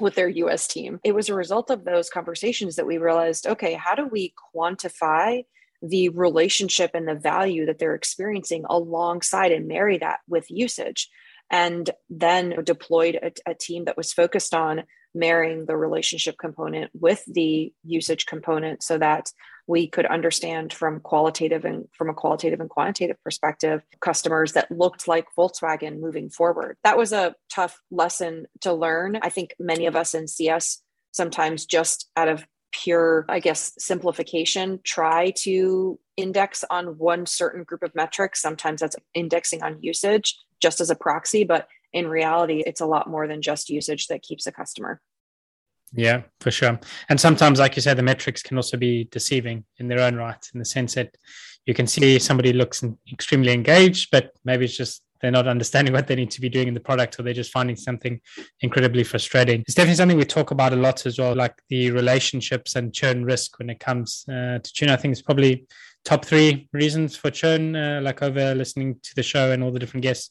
with 0.00 0.14
their 0.14 0.28
US 0.28 0.66
team. 0.66 1.00
It 1.04 1.14
was 1.14 1.28
a 1.28 1.34
result 1.34 1.70
of 1.70 1.84
those 1.84 2.10
conversations 2.10 2.76
that 2.76 2.86
we 2.86 2.98
realized 2.98 3.46
okay, 3.46 3.74
how 3.74 3.94
do 3.94 4.06
we 4.06 4.34
quantify 4.54 5.44
the 5.82 6.08
relationship 6.10 6.92
and 6.94 7.06
the 7.06 7.14
value 7.14 7.66
that 7.66 7.78
they're 7.78 7.94
experiencing 7.94 8.64
alongside 8.68 9.52
and 9.52 9.68
marry 9.68 9.98
that 9.98 10.20
with 10.28 10.50
usage? 10.50 11.08
And 11.50 11.88
then 12.08 12.64
deployed 12.64 13.16
a, 13.16 13.50
a 13.50 13.54
team 13.54 13.84
that 13.84 13.96
was 13.96 14.12
focused 14.12 14.54
on 14.54 14.84
marrying 15.14 15.66
the 15.66 15.76
relationship 15.76 16.36
component 16.38 16.90
with 16.92 17.22
the 17.26 17.72
usage 17.84 18.26
component 18.26 18.82
so 18.82 18.98
that 18.98 19.30
we 19.66 19.86
could 19.86 20.06
understand 20.06 20.72
from 20.72 21.00
qualitative 21.00 21.64
and 21.64 21.88
from 21.92 22.10
a 22.10 22.14
qualitative 22.14 22.60
and 22.60 22.68
quantitative 22.68 23.16
perspective 23.22 23.82
customers 24.00 24.52
that 24.52 24.70
looked 24.70 25.08
like 25.08 25.26
Volkswagen 25.36 26.00
moving 26.00 26.28
forward. 26.28 26.76
That 26.84 26.98
was 26.98 27.12
a 27.12 27.34
tough 27.50 27.80
lesson 27.90 28.46
to 28.60 28.72
learn. 28.72 29.18
I 29.22 29.30
think 29.30 29.54
many 29.58 29.86
of 29.86 29.96
us 29.96 30.14
in 30.14 30.28
CS 30.28 30.82
sometimes 31.12 31.64
just 31.64 32.10
out 32.16 32.28
of 32.28 32.46
pure, 32.72 33.24
I 33.28 33.38
guess, 33.40 33.72
simplification, 33.78 34.80
try 34.82 35.30
to 35.38 35.98
index 36.16 36.64
on 36.68 36.98
one 36.98 37.24
certain 37.24 37.62
group 37.62 37.82
of 37.82 37.94
metrics. 37.94 38.42
Sometimes 38.42 38.80
that's 38.80 38.96
indexing 39.14 39.62
on 39.62 39.78
usage 39.80 40.36
just 40.60 40.80
as 40.80 40.90
a 40.90 40.96
proxy, 40.96 41.44
but 41.44 41.68
in 41.92 42.08
reality, 42.08 42.62
it's 42.66 42.80
a 42.80 42.86
lot 42.86 43.08
more 43.08 43.28
than 43.28 43.42
just 43.42 43.70
usage 43.70 44.08
that 44.08 44.22
keeps 44.22 44.46
a 44.46 44.52
customer. 44.52 45.00
Yeah, 45.96 46.22
for 46.40 46.50
sure. 46.50 46.78
And 47.08 47.20
sometimes, 47.20 47.58
like 47.58 47.76
you 47.76 47.82
said, 47.82 47.96
the 47.96 48.02
metrics 48.02 48.42
can 48.42 48.56
also 48.56 48.76
be 48.76 49.04
deceiving 49.10 49.64
in 49.78 49.88
their 49.88 50.00
own 50.00 50.16
right, 50.16 50.44
in 50.52 50.58
the 50.58 50.64
sense 50.64 50.94
that 50.94 51.16
you 51.66 51.74
can 51.74 51.86
see 51.86 52.18
somebody 52.18 52.52
looks 52.52 52.84
extremely 53.12 53.52
engaged, 53.52 54.10
but 54.10 54.32
maybe 54.44 54.64
it's 54.64 54.76
just 54.76 55.02
they're 55.20 55.30
not 55.30 55.46
understanding 55.46 55.92
what 55.94 56.06
they 56.06 56.16
need 56.16 56.30
to 56.32 56.40
be 56.40 56.48
doing 56.48 56.68
in 56.68 56.74
the 56.74 56.80
product 56.80 57.18
or 57.18 57.22
they're 57.22 57.32
just 57.32 57.52
finding 57.52 57.76
something 57.76 58.20
incredibly 58.60 59.04
frustrating. 59.04 59.62
It's 59.62 59.74
definitely 59.74 59.96
something 59.96 60.18
we 60.18 60.24
talk 60.24 60.50
about 60.50 60.72
a 60.72 60.76
lot 60.76 61.06
as 61.06 61.18
well, 61.18 61.34
like 61.34 61.54
the 61.68 61.90
relationships 61.90 62.76
and 62.76 62.92
churn 62.92 63.24
risk 63.24 63.58
when 63.58 63.70
it 63.70 63.80
comes 63.80 64.24
uh, 64.28 64.58
to 64.58 64.72
churn. 64.72 64.90
I 64.90 64.96
think 64.96 65.12
it's 65.12 65.22
probably 65.22 65.66
top 66.04 66.24
three 66.24 66.68
reasons 66.72 67.16
for 67.16 67.30
churn, 67.30 67.74
uh, 67.74 68.00
like 68.02 68.22
over 68.22 68.54
listening 68.54 68.96
to 69.02 69.14
the 69.14 69.22
show 69.22 69.52
and 69.52 69.62
all 69.62 69.72
the 69.72 69.78
different 69.78 70.02
guests, 70.02 70.30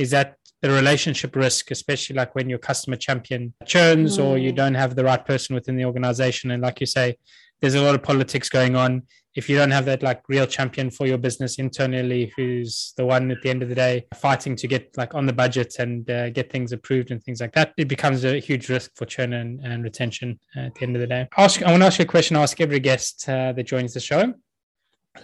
is 0.00 0.10
that 0.10 0.36
the 0.62 0.70
relationship 0.70 1.36
risk, 1.36 1.70
especially 1.70 2.16
like 2.16 2.34
when 2.34 2.48
your 2.48 2.58
customer 2.58 2.96
champion 2.96 3.52
churns 3.66 4.18
mm. 4.18 4.24
or 4.24 4.38
you 4.38 4.52
mm. 4.52 4.56
don't 4.56 4.74
have 4.74 4.94
the 4.94 5.04
right 5.04 5.24
person 5.24 5.54
within 5.54 5.76
the 5.76 5.84
organization. 5.84 6.50
And 6.50 6.62
like 6.62 6.80
you 6.80 6.86
say, 6.86 7.16
there's 7.60 7.74
a 7.74 7.82
lot 7.82 7.94
of 7.94 8.02
politics 8.02 8.48
going 8.48 8.76
on. 8.76 9.02
If 9.34 9.48
you 9.48 9.56
don't 9.56 9.70
have 9.70 9.84
that 9.84 10.02
like 10.02 10.22
real 10.28 10.46
champion 10.46 10.90
for 10.90 11.06
your 11.06 11.18
business 11.18 11.58
internally, 11.58 12.32
who's 12.36 12.92
the 12.96 13.06
one 13.06 13.30
at 13.30 13.42
the 13.42 13.50
end 13.50 13.62
of 13.62 13.68
the 13.68 13.74
day 13.74 14.06
fighting 14.16 14.56
to 14.56 14.66
get 14.66 14.96
like 14.96 15.14
on 15.14 15.24
the 15.26 15.32
budget 15.32 15.76
and 15.78 16.10
uh, 16.10 16.30
get 16.30 16.50
things 16.50 16.72
approved 16.72 17.10
and 17.10 17.22
things 17.22 17.40
like 17.40 17.52
that, 17.52 17.72
it 17.76 17.86
becomes 17.86 18.24
a 18.24 18.40
huge 18.40 18.68
risk 18.68 18.90
for 18.96 19.04
churn 19.04 19.34
and, 19.34 19.60
and 19.64 19.84
retention 19.84 20.40
at 20.56 20.74
the 20.74 20.82
end 20.82 20.96
of 20.96 21.00
the 21.00 21.06
day. 21.06 21.28
Ask, 21.36 21.62
I 21.62 21.70
want 21.70 21.82
to 21.82 21.86
ask 21.86 21.98
you 21.98 22.04
a 22.04 22.08
question. 22.08 22.36
I 22.36 22.42
ask 22.42 22.60
every 22.60 22.80
guest 22.80 23.28
uh, 23.28 23.52
that 23.52 23.64
joins 23.64 23.94
the 23.94 24.00
show. 24.00 24.34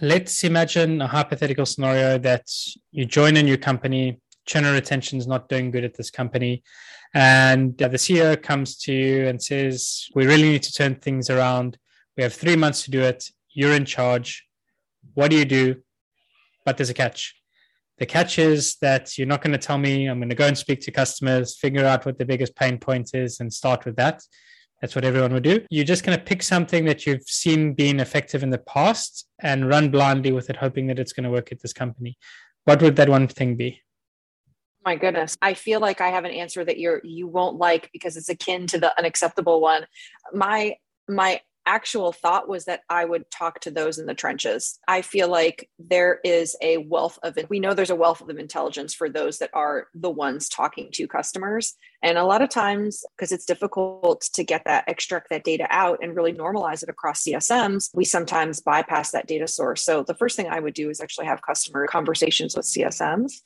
Let's 0.01 0.43
imagine 0.43 1.01
a 1.01 1.07
hypothetical 1.07 1.65
scenario 1.65 2.17
that 2.19 2.47
you 2.91 3.05
join 3.05 3.35
a 3.37 3.43
new 3.43 3.57
company, 3.57 4.19
channel 4.47 4.73
retention 4.73 5.19
is 5.19 5.27
not 5.27 5.49
doing 5.49 5.69
good 5.69 5.83
at 5.83 5.95
this 5.95 6.09
company. 6.09 6.63
And 7.13 7.79
uh, 7.81 7.89
the 7.89 7.97
CEO 7.97 8.41
comes 8.41 8.77
to 8.79 8.93
you 8.93 9.27
and 9.27 9.41
says, 9.41 10.07
We 10.15 10.25
really 10.25 10.49
need 10.49 10.63
to 10.63 10.73
turn 10.73 10.95
things 10.95 11.29
around. 11.29 11.77
We 12.15 12.23
have 12.23 12.33
three 12.33 12.55
months 12.55 12.83
to 12.85 12.91
do 12.91 13.01
it. 13.01 13.29
You're 13.49 13.73
in 13.73 13.85
charge. 13.85 14.45
What 15.13 15.29
do 15.29 15.37
you 15.37 15.45
do? 15.45 15.75
But 16.65 16.77
there's 16.77 16.89
a 16.89 16.95
catch. 16.95 17.35
The 17.99 18.05
catch 18.05 18.37
is 18.37 18.75
that 18.81 19.17
you're 19.17 19.27
not 19.27 19.41
going 19.41 19.53
to 19.53 19.57
tell 19.57 19.77
me, 19.77 20.05
I'm 20.05 20.19
going 20.19 20.29
to 20.29 20.35
go 20.35 20.47
and 20.47 20.57
speak 20.57 20.81
to 20.81 20.91
customers, 20.91 21.57
figure 21.57 21.85
out 21.85 22.05
what 22.05 22.17
the 22.17 22.25
biggest 22.25 22.55
pain 22.55 22.77
point 22.77 23.11
is, 23.13 23.39
and 23.39 23.51
start 23.51 23.85
with 23.85 23.95
that. 23.95 24.21
That's 24.81 24.93
what 24.93 25.05
everyone 25.05 25.33
would 25.33 25.43
do. 25.43 25.65
You're 25.71 25.85
just 25.85 26.03
going 26.03 26.17
to 26.17 26.23
pick 26.23 26.43
something 26.43 26.85
that 26.85 27.07
you've 27.07 27.23
seen 27.23 27.73
being 27.73 27.99
effective 27.99 28.43
in 28.43 28.51
the 28.51 28.59
past 28.59 29.27
and 29.39 29.67
run 29.67 29.89
blindly 29.89 30.31
with 30.31 30.51
it, 30.51 30.57
hoping 30.57 30.85
that 30.87 30.99
it's 30.99 31.13
going 31.13 31.23
to 31.23 31.31
work 31.31 31.51
at 31.51 31.59
this 31.61 31.73
company. 31.73 32.17
What 32.65 32.81
would 32.83 32.95
that 32.97 33.09
one 33.09 33.27
thing 33.27 33.55
be? 33.55 33.81
My 34.85 34.95
goodness. 34.95 35.37
I 35.41 35.53
feel 35.53 35.79
like 35.79 36.01
i 36.01 36.09
have 36.09 36.25
an 36.25 36.31
answer 36.31 36.63
that 36.63 36.79
you're 36.79 37.01
you 37.03 37.27
won't 37.27 37.57
like 37.57 37.89
because 37.91 38.17
it's 38.17 38.29
akin 38.29 38.67
to 38.67 38.79
the 38.79 38.97
unacceptable 38.97 39.61
one. 39.61 39.85
My 40.33 40.75
my 41.07 41.41
actual 41.67 42.13
thought 42.13 42.47
was 42.47 42.63
that 42.63 42.79
i 42.89 43.03
would 43.03 43.29
talk 43.29 43.59
to 43.59 43.69
those 43.69 43.99
in 43.99 44.05
the 44.05 44.13
trenches. 44.13 44.79
I 44.87 45.01
feel 45.01 45.27
like 45.27 45.69
there 45.77 46.21
is 46.23 46.55
a 46.61 46.77
wealth 46.77 47.19
of 47.23 47.37
we 47.49 47.59
know 47.59 47.73
there's 47.73 47.89
a 47.89 47.95
wealth 47.95 48.21
of 48.21 48.29
intelligence 48.29 48.93
for 48.93 49.09
those 49.09 49.39
that 49.39 49.49
are 49.53 49.87
the 49.93 50.09
ones 50.09 50.47
talking 50.47 50.89
to 50.93 51.07
customers. 51.07 51.75
And 52.01 52.17
a 52.17 52.23
lot 52.23 52.41
of 52.41 52.49
times 52.49 53.03
because 53.17 53.33
it's 53.33 53.45
difficult 53.45 54.21
to 54.33 54.43
get 54.45 54.63
that 54.63 54.85
extract 54.87 55.29
that 55.29 55.43
data 55.43 55.67
out 55.69 55.99
and 56.01 56.15
really 56.15 56.33
normalize 56.33 56.81
it 56.81 56.89
across 56.89 57.23
csms 57.23 57.89
we 57.93 58.05
sometimes 58.05 58.61
bypass 58.61 59.11
that 59.11 59.27
data 59.27 59.47
source. 59.47 59.83
So 59.83 60.03
the 60.03 60.15
first 60.15 60.37
thing 60.37 60.47
i 60.47 60.61
would 60.61 60.73
do 60.73 60.89
is 60.89 61.01
actually 61.01 61.27
have 61.27 61.41
customer 61.41 61.85
conversations 61.87 62.55
with 62.55 62.65
csms 62.65 63.41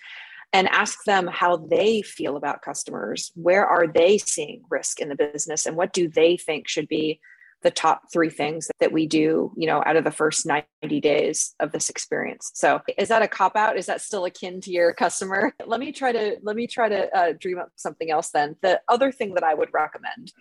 and 0.53 0.67
ask 0.69 1.03
them 1.05 1.27
how 1.27 1.57
they 1.57 2.01
feel 2.01 2.35
about 2.35 2.61
customers. 2.61 3.31
Where 3.35 3.65
are 3.65 3.87
they 3.87 4.17
seeing 4.17 4.63
risk 4.69 4.99
in 4.99 5.09
the 5.09 5.15
business 5.15 5.65
and 5.65 5.77
what 5.77 5.93
do 5.93 6.07
they 6.07 6.37
think 6.37 6.67
should 6.67 6.87
be 6.87 7.21
the 7.63 7.71
top 7.71 8.11
three 8.11 8.29
things 8.29 8.69
that 8.79 8.91
we 8.91 9.05
do, 9.05 9.51
you 9.55 9.67
know, 9.67 9.83
out 9.85 9.95
of 9.95 10.03
the 10.03 10.11
first 10.11 10.45
90 10.45 10.99
days 10.99 11.53
of 11.59 11.71
this 11.71 11.89
experience. 11.89 12.51
So 12.55 12.81
is 12.97 13.09
that 13.09 13.21
a 13.21 13.27
cop 13.27 13.55
out? 13.55 13.77
Is 13.77 13.85
that 13.85 14.01
still 14.01 14.25
akin 14.25 14.61
to 14.61 14.71
your 14.71 14.93
customer? 14.93 15.53
Let 15.65 15.79
me 15.79 15.91
try 15.91 16.11
to, 16.11 16.37
let 16.41 16.55
me 16.55 16.67
try 16.67 16.89
to 16.89 17.15
uh, 17.15 17.33
dream 17.39 17.59
up 17.59 17.69
something 17.75 18.09
else 18.09 18.31
then. 18.31 18.55
The 18.61 18.81
other 18.87 19.11
thing 19.11 19.35
that 19.35 19.43
I 19.43 19.53
would 19.53 19.69
recommend 19.73 20.33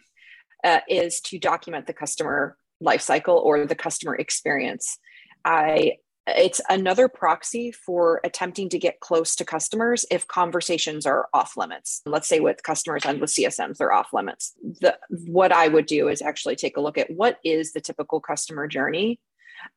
uh, 0.64 0.81
is 0.88 1.20
to 1.23 1.38
document 1.38 1.87
the 1.87 1.92
customer 1.92 2.57
lifecycle 2.83 3.37
or 3.37 3.66
the 3.66 3.75
customer 3.75 4.14
experience. 4.14 4.99
I 5.44 5.96
it's 6.26 6.61
another 6.68 7.09
proxy 7.09 7.72
for 7.72 8.20
attempting 8.24 8.68
to 8.68 8.78
get 8.78 9.00
close 9.00 9.35
to 9.37 9.44
customers 9.44 10.04
if 10.11 10.28
conversations 10.28 11.06
are 11.06 11.28
off 11.33 11.56
limits. 11.56 12.02
Let's 12.06 12.28
say 12.28 12.40
with 12.40 12.62
customers 12.62 13.02
and 13.04 13.20
with 13.20 13.30
CSMs, 13.30 13.78
they're 13.78 13.92
off 13.92 14.12
limits. 14.12 14.52
The, 14.80 14.98
what 15.26 15.52
I 15.52 15.68
would 15.68 15.87
do 15.87 16.09
is 16.09 16.22
actually 16.22 16.56
take 16.56 16.76
a 16.76 16.80
look 16.80 16.98
at 16.98 17.11
what 17.11 17.38
is 17.44 17.72
the 17.72 17.80
typical 17.80 18.20
customer 18.20 18.68
journey 18.68 19.20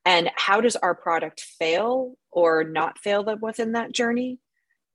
and 0.06 0.32
how 0.36 0.62
does 0.62 0.76
our 0.76 0.96
product 0.96 1.42
fail 1.42 2.16
or 2.32 2.64
not 2.64 3.00
fail 3.00 3.24
them 3.24 3.40
within 3.42 3.74
that 3.74 3.92
journey? 3.92 4.40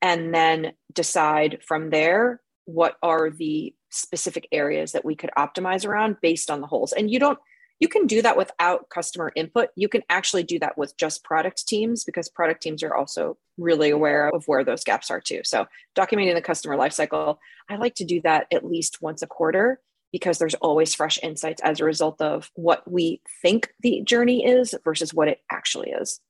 And 0.01 0.35
then 0.35 0.73
decide 0.93 1.59
from 1.67 1.91
there 1.91 2.41
what 2.65 2.97
are 3.03 3.31
the 3.31 3.75
specific 3.91 4.47
areas 4.53 4.93
that 4.93 5.05
we 5.05 5.17
could 5.17 5.31
optimize 5.37 5.87
around 5.87 6.19
based 6.21 6.51
on 6.51 6.61
the 6.61 6.67
holes. 6.67 6.93
And 6.93 7.11
you 7.11 7.19
don't 7.19 7.39
you 7.81 7.89
can 7.89 8.07
do 8.07 8.23
that 8.23 8.37
without 8.37 8.89
customer 8.89 9.33
input. 9.37 9.71
You 9.77 9.89
can 9.89 10.03
actually 10.11 10.43
do 10.43 10.59
that 10.59 10.77
with 10.77 10.97
just 10.97 11.25
product 11.25 11.67
teams 11.67 12.05
because 12.05 12.29
product 12.29 12.63
teams 12.63 12.83
are 12.83 12.95
also 12.95 13.39
really 13.57 13.91
aware 13.91 14.29
of 14.35 14.45
where 14.47 14.65
those 14.65 14.85
gaps 14.85 15.11
are 15.11 15.21
too. 15.21 15.43
So, 15.45 15.67
documenting 15.97 16.35
the 16.35 16.43
customer 16.43 16.77
lifecycle, 16.77 17.39
I 17.69 17.77
like 17.77 17.95
to 17.97 18.05
do 18.05 18.21
that 18.23 18.47
at 18.53 18.65
least 18.65 19.01
once 19.01 19.23
a 19.23 19.27
quarter 19.27 19.81
because 20.13 20.39
there's 20.39 20.55
always 20.55 20.95
fresh 20.95 21.19
insights 21.23 21.61
as 21.63 21.81
a 21.81 21.85
result 21.85 22.21
of 22.21 22.51
what 22.55 22.91
we 22.91 23.21
think 23.43 23.73
the 23.81 24.01
journey 24.03 24.45
is 24.45 24.75
versus 24.83 25.13
what 25.13 25.29
it 25.29 25.41
actually 25.51 25.91
is. 25.91 26.21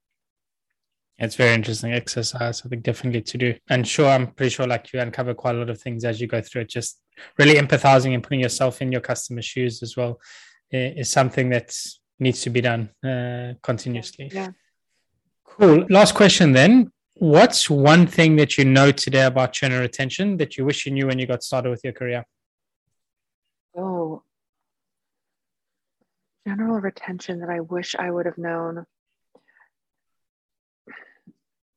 It's 1.20 1.36
very 1.36 1.54
interesting 1.54 1.92
exercise, 1.92 2.62
I 2.64 2.68
think, 2.68 2.84
definitely 2.84 3.22
to 3.22 3.38
do. 3.38 3.54
And 3.68 3.86
sure, 3.86 4.08
I'm 4.08 4.28
pretty 4.28 4.50
sure 4.50 4.66
like 4.66 4.92
you 4.92 5.00
uncover 5.00 5.34
quite 5.34 5.56
a 5.56 5.58
lot 5.58 5.70
of 5.70 5.80
things 5.80 6.04
as 6.04 6.20
you 6.20 6.28
go 6.28 6.40
through 6.40 6.62
it, 6.62 6.68
just 6.68 7.00
really 7.38 7.54
empathizing 7.54 8.14
and 8.14 8.22
putting 8.22 8.40
yourself 8.40 8.80
in 8.82 8.92
your 8.92 9.00
customer's 9.00 9.44
shoes 9.44 9.82
as 9.82 9.96
well 9.96 10.20
is 10.70 11.10
something 11.10 11.48
that 11.50 11.74
needs 12.18 12.42
to 12.42 12.50
be 12.50 12.60
done 12.60 12.90
uh, 13.04 13.54
continuously. 13.62 14.30
Yeah. 14.32 14.50
Cool. 15.44 15.86
Last 15.88 16.14
question 16.14 16.52
then. 16.52 16.92
What's 17.14 17.68
one 17.68 18.06
thing 18.06 18.36
that 18.36 18.56
you 18.56 18.64
know 18.64 18.92
today 18.92 19.24
about 19.24 19.52
churn 19.52 19.72
and 19.72 19.80
retention 19.80 20.36
that 20.36 20.56
you 20.56 20.64
wish 20.64 20.86
you 20.86 20.92
knew 20.92 21.08
when 21.08 21.18
you 21.18 21.26
got 21.26 21.42
started 21.42 21.70
with 21.70 21.82
your 21.82 21.92
career? 21.92 22.24
Oh, 23.76 24.22
general 26.46 26.80
retention 26.80 27.40
that 27.40 27.50
I 27.50 27.60
wish 27.60 27.94
I 27.94 28.10
would 28.10 28.26
have 28.26 28.38
known. 28.38 28.86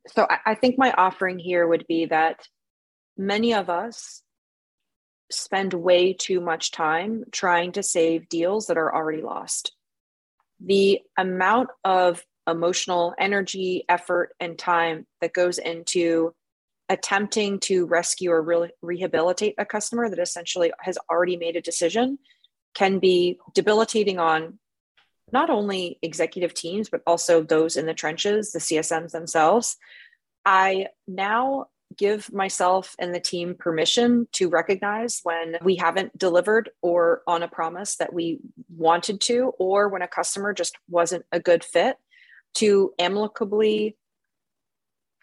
So 0.07 0.27
I, 0.29 0.51
I 0.51 0.55
think 0.55 0.77
my 0.77 0.93
offering 0.93 1.39
here 1.39 1.67
would 1.67 1.85
be 1.87 2.05
that 2.05 2.47
many 3.17 3.53
of 3.53 3.69
us 3.69 4.23
spend 5.31 5.73
way 5.73 6.13
too 6.13 6.41
much 6.41 6.71
time 6.71 7.23
trying 7.31 7.71
to 7.73 7.83
save 7.83 8.29
deals 8.29 8.67
that 8.67 8.77
are 8.77 8.93
already 8.93 9.21
lost. 9.21 9.73
The 10.59 11.01
amount 11.17 11.69
of 11.83 12.23
emotional 12.47 13.13
energy, 13.19 13.85
effort, 13.87 14.35
and 14.39 14.57
time 14.57 15.07
that 15.21 15.33
goes 15.33 15.57
into 15.57 16.33
attempting 16.89 17.59
to 17.59 17.85
rescue 17.85 18.31
or 18.31 18.41
re- 18.41 18.71
rehabilitate 18.81 19.55
a 19.57 19.65
customer 19.65 20.09
that 20.09 20.19
essentially 20.19 20.73
has 20.81 20.97
already 21.09 21.37
made 21.37 21.55
a 21.55 21.61
decision 21.61 22.19
can 22.73 22.99
be 22.99 23.39
debilitating 23.53 24.19
on 24.19 24.59
not 25.31 25.49
only 25.49 25.97
executive 26.01 26.53
teams, 26.53 26.89
but 26.89 27.01
also 27.07 27.41
those 27.41 27.77
in 27.77 27.85
the 27.85 27.93
trenches, 27.93 28.51
the 28.51 28.59
CSMs 28.59 29.11
themselves. 29.11 29.77
I 30.45 30.87
now 31.07 31.67
give 31.95 32.31
myself 32.33 32.95
and 32.99 33.13
the 33.13 33.19
team 33.19 33.55
permission 33.57 34.27
to 34.33 34.49
recognize 34.49 35.21
when 35.23 35.57
we 35.61 35.75
haven't 35.75 36.17
delivered 36.17 36.69
or 36.81 37.21
on 37.27 37.43
a 37.43 37.47
promise 37.47 37.95
that 37.97 38.13
we 38.13 38.39
wanted 38.75 39.21
to, 39.21 39.53
or 39.59 39.89
when 39.89 40.01
a 40.01 40.07
customer 40.07 40.53
just 40.53 40.77
wasn't 40.89 41.25
a 41.31 41.39
good 41.39 41.63
fit, 41.63 41.97
to 42.55 42.93
amicably 42.99 43.95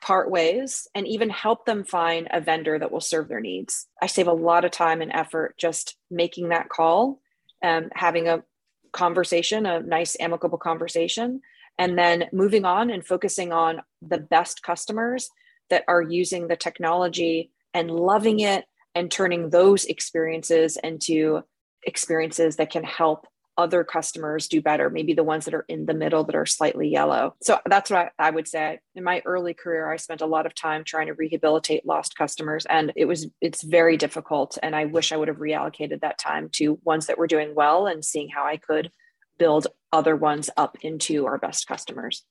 part 0.00 0.30
ways 0.30 0.86
and 0.94 1.06
even 1.06 1.28
help 1.28 1.66
them 1.66 1.84
find 1.84 2.28
a 2.30 2.40
vendor 2.40 2.78
that 2.78 2.92
will 2.92 3.00
serve 3.00 3.28
their 3.28 3.40
needs. 3.40 3.86
I 4.00 4.06
save 4.06 4.28
a 4.28 4.32
lot 4.32 4.64
of 4.64 4.70
time 4.70 5.02
and 5.02 5.12
effort 5.12 5.56
just 5.58 5.96
making 6.10 6.50
that 6.50 6.68
call, 6.68 7.20
um, 7.62 7.90
having 7.94 8.28
a 8.28 8.44
conversation, 8.92 9.66
a 9.66 9.80
nice, 9.80 10.16
amicable 10.20 10.58
conversation, 10.58 11.40
and 11.78 11.98
then 11.98 12.24
moving 12.32 12.64
on 12.64 12.90
and 12.90 13.06
focusing 13.06 13.52
on 13.52 13.82
the 14.02 14.18
best 14.18 14.62
customers 14.62 15.30
that 15.70 15.84
are 15.88 16.02
using 16.02 16.48
the 16.48 16.56
technology 16.56 17.50
and 17.74 17.90
loving 17.90 18.40
it 18.40 18.64
and 18.94 19.10
turning 19.10 19.50
those 19.50 19.84
experiences 19.84 20.76
into 20.82 21.42
experiences 21.84 22.56
that 22.56 22.70
can 22.70 22.84
help 22.84 23.26
other 23.56 23.82
customers 23.82 24.46
do 24.46 24.62
better 24.62 24.88
maybe 24.88 25.12
the 25.12 25.24
ones 25.24 25.44
that 25.44 25.52
are 25.52 25.64
in 25.68 25.84
the 25.84 25.92
middle 25.92 26.22
that 26.22 26.36
are 26.36 26.46
slightly 26.46 26.88
yellow. 26.88 27.34
So 27.42 27.58
that's 27.66 27.90
what 27.90 28.12
I, 28.16 28.30
would 28.30 28.46
say. 28.46 28.78
In 28.94 29.02
my 29.02 29.20
early 29.24 29.52
career 29.52 29.90
i 29.90 29.96
spent 29.96 30.20
a 30.20 30.26
lot 30.26 30.46
of 30.46 30.54
time 30.54 30.84
trying 30.84 31.08
to 31.08 31.14
rehabilitate 31.14 31.84
lost 31.84 32.16
customers 32.16 32.66
and 32.66 32.92
it 32.94 33.06
was 33.06 33.26
it's 33.40 33.62
very 33.62 33.96
difficult 33.96 34.58
and 34.62 34.74
i 34.76 34.84
wish 34.84 35.12
i 35.12 35.16
would 35.16 35.28
have 35.28 35.38
reallocated 35.38 36.00
that 36.00 36.18
time 36.18 36.48
to 36.52 36.78
ones 36.84 37.06
that 37.06 37.18
were 37.18 37.26
doing 37.26 37.54
well 37.54 37.86
and 37.86 38.04
seeing 38.04 38.28
how 38.28 38.44
i 38.44 38.56
could 38.56 38.90
build 39.38 39.66
other 39.92 40.16
ones 40.16 40.50
up 40.56 40.76
into 40.82 41.26
our 41.26 41.38
best 41.38 41.66
customers 41.66 42.24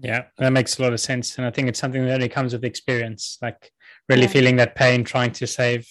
yeah, 0.00 0.24
that 0.38 0.52
makes 0.52 0.78
a 0.78 0.82
lot 0.82 0.92
of 0.92 1.00
sense. 1.00 1.36
And 1.38 1.46
I 1.46 1.50
think 1.50 1.68
it's 1.68 1.78
something 1.78 2.04
that 2.04 2.14
only 2.14 2.28
comes 2.28 2.52
with 2.52 2.64
experience, 2.64 3.38
like 3.40 3.70
really 4.08 4.22
yeah. 4.22 4.28
feeling 4.28 4.56
that 4.56 4.74
pain, 4.74 5.04
trying 5.04 5.32
to 5.32 5.46
save 5.46 5.88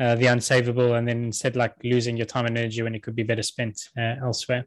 uh, 0.00 0.14
the 0.14 0.26
unsavable, 0.26 0.96
and 0.96 1.08
then 1.08 1.24
instead 1.24 1.56
like 1.56 1.74
losing 1.82 2.16
your 2.16 2.26
time 2.26 2.46
and 2.46 2.56
energy 2.56 2.82
when 2.82 2.94
it 2.94 3.02
could 3.02 3.16
be 3.16 3.22
better 3.22 3.42
spent 3.42 3.80
uh, 3.96 4.14
elsewhere. 4.22 4.66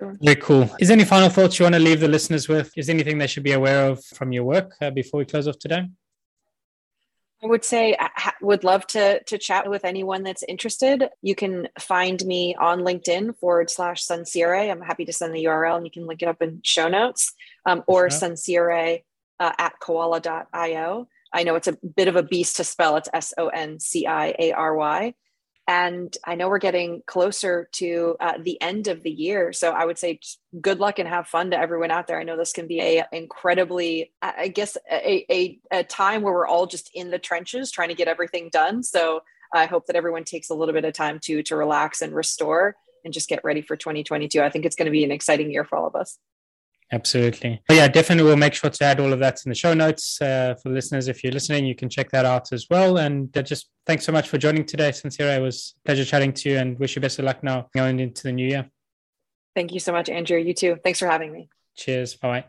Sure. 0.00 0.16
Very 0.20 0.36
cool. 0.36 0.68
Is 0.80 0.88
there 0.88 0.96
any 0.96 1.04
final 1.04 1.28
thoughts 1.28 1.58
you 1.58 1.64
want 1.64 1.74
to 1.74 1.80
leave 1.80 2.00
the 2.00 2.08
listeners 2.08 2.48
with? 2.48 2.72
Is 2.76 2.86
there 2.86 2.94
anything 2.94 3.18
they 3.18 3.26
should 3.26 3.44
be 3.44 3.52
aware 3.52 3.86
of 3.86 4.04
from 4.04 4.32
your 4.32 4.44
work 4.44 4.74
uh, 4.80 4.90
before 4.90 5.18
we 5.18 5.24
close 5.24 5.46
off 5.46 5.58
today? 5.58 5.88
I 7.42 7.46
would 7.48 7.64
say 7.64 7.96
I 7.98 8.32
would 8.40 8.62
love 8.62 8.86
to 8.88 9.22
to 9.24 9.38
chat 9.38 9.68
with 9.68 9.84
anyone 9.84 10.22
that's 10.22 10.44
interested. 10.44 11.08
You 11.22 11.34
can 11.34 11.68
find 11.78 12.24
me 12.24 12.54
on 12.54 12.80
LinkedIn 12.80 13.36
forward 13.38 13.68
slash 13.68 14.06
Sonciary. 14.06 14.70
I'm 14.70 14.80
happy 14.80 15.04
to 15.04 15.12
send 15.12 15.34
the 15.34 15.44
URL 15.44 15.76
and 15.76 15.84
you 15.84 15.90
can 15.90 16.06
link 16.06 16.22
it 16.22 16.28
up 16.28 16.40
in 16.40 16.60
show 16.62 16.88
notes 16.88 17.32
um, 17.66 17.82
or 17.88 18.10
sure. 18.10 18.30
Sonciary 18.30 19.04
uh, 19.40 19.52
at 19.58 19.78
koala.io. 19.80 21.08
I 21.32 21.42
know 21.42 21.54
it's 21.56 21.68
a 21.68 21.78
bit 21.96 22.08
of 22.08 22.16
a 22.16 22.22
beast 22.22 22.56
to 22.56 22.64
spell. 22.64 22.96
It's 22.96 23.08
S 23.12 23.34
O 23.36 23.48
N 23.48 23.80
C 23.80 24.06
I 24.06 24.34
A 24.38 24.52
R 24.52 24.76
Y. 24.76 25.14
And 25.68 26.14
I 26.24 26.34
know 26.34 26.48
we're 26.48 26.58
getting 26.58 27.02
closer 27.06 27.68
to 27.72 28.16
uh, 28.18 28.32
the 28.40 28.60
end 28.60 28.88
of 28.88 29.02
the 29.02 29.10
year. 29.10 29.52
So 29.52 29.70
I 29.70 29.84
would 29.84 29.96
say 29.96 30.18
good 30.60 30.80
luck 30.80 30.98
and 30.98 31.08
have 31.08 31.28
fun 31.28 31.52
to 31.52 31.58
everyone 31.58 31.92
out 31.92 32.08
there. 32.08 32.18
I 32.18 32.24
know 32.24 32.36
this 32.36 32.52
can 32.52 32.66
be 32.66 32.80
a 32.80 33.06
incredibly, 33.12 34.12
I 34.20 34.48
guess, 34.48 34.76
a, 34.90 35.24
a, 35.32 35.58
a 35.70 35.84
time 35.84 36.22
where 36.22 36.32
we're 36.32 36.48
all 36.48 36.66
just 36.66 36.90
in 36.94 37.10
the 37.10 37.18
trenches 37.18 37.70
trying 37.70 37.90
to 37.90 37.94
get 37.94 38.08
everything 38.08 38.50
done. 38.52 38.82
So 38.82 39.22
I 39.54 39.66
hope 39.66 39.86
that 39.86 39.96
everyone 39.96 40.24
takes 40.24 40.50
a 40.50 40.54
little 40.54 40.74
bit 40.74 40.84
of 40.84 40.94
time 40.94 41.20
to 41.24 41.42
to 41.44 41.56
relax 41.56 42.02
and 42.02 42.14
restore 42.14 42.74
and 43.04 43.14
just 43.14 43.28
get 43.28 43.44
ready 43.44 43.62
for 43.62 43.76
2022. 43.76 44.40
I 44.40 44.48
think 44.48 44.64
it's 44.64 44.76
going 44.76 44.86
to 44.86 44.92
be 44.92 45.04
an 45.04 45.12
exciting 45.12 45.50
year 45.50 45.64
for 45.64 45.76
all 45.78 45.86
of 45.86 45.94
us. 45.94 46.18
Absolutely. 46.92 47.62
But 47.66 47.78
yeah, 47.78 47.88
definitely 47.88 48.24
we'll 48.24 48.36
make 48.36 48.52
sure 48.52 48.68
to 48.68 48.84
add 48.84 49.00
all 49.00 49.14
of 49.14 49.18
that 49.20 49.38
in 49.46 49.48
the 49.48 49.54
show 49.54 49.72
notes 49.72 50.20
uh, 50.20 50.54
for 50.62 50.68
listeners. 50.68 51.08
If 51.08 51.24
you're 51.24 51.32
listening, 51.32 51.64
you 51.64 51.74
can 51.74 51.88
check 51.88 52.10
that 52.10 52.26
out 52.26 52.52
as 52.52 52.66
well. 52.68 52.98
And 52.98 53.34
uh, 53.34 53.40
just 53.40 53.70
thanks 53.86 54.04
so 54.04 54.12
much 54.12 54.28
for 54.28 54.36
joining 54.36 54.66
today, 54.66 54.90
Sonciary. 54.90 55.38
It 55.38 55.40
was 55.40 55.74
a 55.82 55.86
pleasure 55.86 56.04
chatting 56.04 56.34
to 56.34 56.50
you 56.50 56.58
and 56.58 56.78
wish 56.78 56.94
you 56.94 57.00
best 57.00 57.18
of 57.18 57.24
luck 57.24 57.42
now 57.42 57.68
going 57.74 57.98
into 57.98 58.24
the 58.24 58.32
new 58.32 58.46
year. 58.46 58.68
Thank 59.56 59.72
you 59.72 59.80
so 59.80 59.90
much, 59.90 60.10
Andrew. 60.10 60.36
You 60.36 60.52
too. 60.52 60.76
Thanks 60.84 60.98
for 60.98 61.06
having 61.06 61.32
me. 61.32 61.48
Cheers. 61.76 62.14
Bye. 62.14 62.42
Bye. 62.42 62.48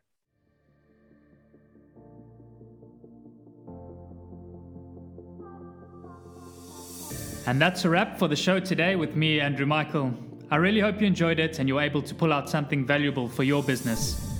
And 7.46 7.62
that's 7.62 7.86
a 7.86 7.90
wrap 7.90 8.20
for 8.20 8.28
the 8.28 8.36
show 8.36 8.60
today 8.60 8.98
with 8.98 9.16
me, 9.16 9.40
Andrew 9.40 9.66
Michael. 9.66 10.14
I 10.52 10.58
really 10.58 10.82
hope 10.82 11.00
you 11.00 11.08
enjoyed 11.08 11.40
it 11.40 11.60
and 11.60 11.68
you're 11.68 11.82
able 11.82 12.02
to 12.02 12.14
pull 12.14 12.32
out 12.32 12.50
something 12.50 12.86
valuable 12.86 13.28
for 13.30 13.44
your 13.44 13.64
business. 13.64 14.33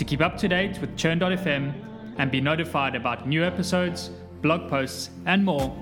To 0.00 0.04
keep 0.06 0.22
up 0.22 0.38
to 0.38 0.48
date 0.48 0.80
with 0.80 0.96
Churn.fm 0.96 1.74
and 2.16 2.30
be 2.30 2.40
notified 2.40 2.94
about 2.94 3.28
new 3.28 3.44
episodes, 3.44 4.08
blog 4.40 4.66
posts, 4.70 5.10
and 5.26 5.44
more, 5.44 5.76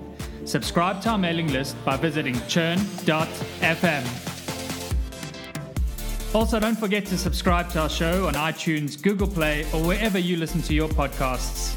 subscribe 0.45 1.01
to 1.03 1.11
our 1.11 1.19
mailing 1.19 1.53
list 1.53 1.77
by 1.85 1.97
visiting 1.97 2.35
churn.fm. 2.49 4.03
Also, 6.35 6.59
don't 6.59 6.77
forget 6.77 7.07
to 7.07 7.17
subscribe 7.17 7.71
to 7.71 7.83
our 7.83 7.89
show 7.89 8.27
on 8.27 8.35
iTunes, 8.35 9.01
Google 9.01 9.29
Play, 9.29 9.65
or 9.73 9.85
wherever 9.85 10.19
you 10.19 10.37
listen 10.37 10.63
to 10.63 10.75
your 10.75 10.89
podcasts. 10.89 11.77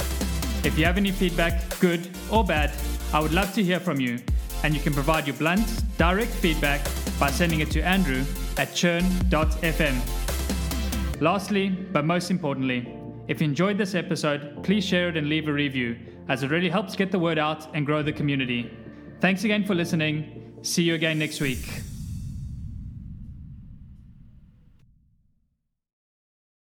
If 0.66 0.80
you 0.80 0.86
have 0.86 0.98
any 0.98 1.12
feedback, 1.12 1.80
good 1.80 2.10
or 2.32 2.44
bad, 2.44 2.72
I 3.14 3.20
would 3.20 3.34
love 3.34 3.54
to 3.54 3.64
hear 3.64 3.80
from 3.80 4.00
you, 4.00 4.18
and 4.64 4.74
you 4.74 4.82
can 4.82 4.96
provide 4.96 5.28
your 5.28 5.36
blunt, 5.36 5.84
direct 6.00 6.32
feedback 6.32 6.82
by 7.20 7.30
sending 7.30 7.60
it 7.60 7.70
to 7.70 7.84
Andrew 7.84 8.24
at 8.58 8.74
churn.fm. 8.74 10.21
Lastly, 11.22 11.70
but 11.70 12.04
most 12.04 12.32
importantly, 12.32 12.92
if 13.28 13.42
you 13.42 13.46
enjoyed 13.46 13.78
this 13.78 13.94
episode, 13.94 14.64
please 14.64 14.84
share 14.84 15.10
it 15.10 15.18
and 15.18 15.30
leave 15.30 15.48
a 15.48 15.54
review, 15.54 15.96
as 16.30 16.42
it 16.42 16.50
really 16.50 16.68
helps 16.68 16.96
get 16.96 17.12
the 17.12 17.20
word 17.20 17.38
out 17.38 17.74
and 17.76 17.86
grow 17.86 18.02
the 18.02 18.12
community. 18.12 18.72
Thanks 19.20 19.44
again 19.44 19.64
for 19.64 19.76
listening. 19.76 20.58
See 20.64 20.82
you 20.82 20.96
again 20.96 21.20
next 21.20 21.40
week. 21.40 21.91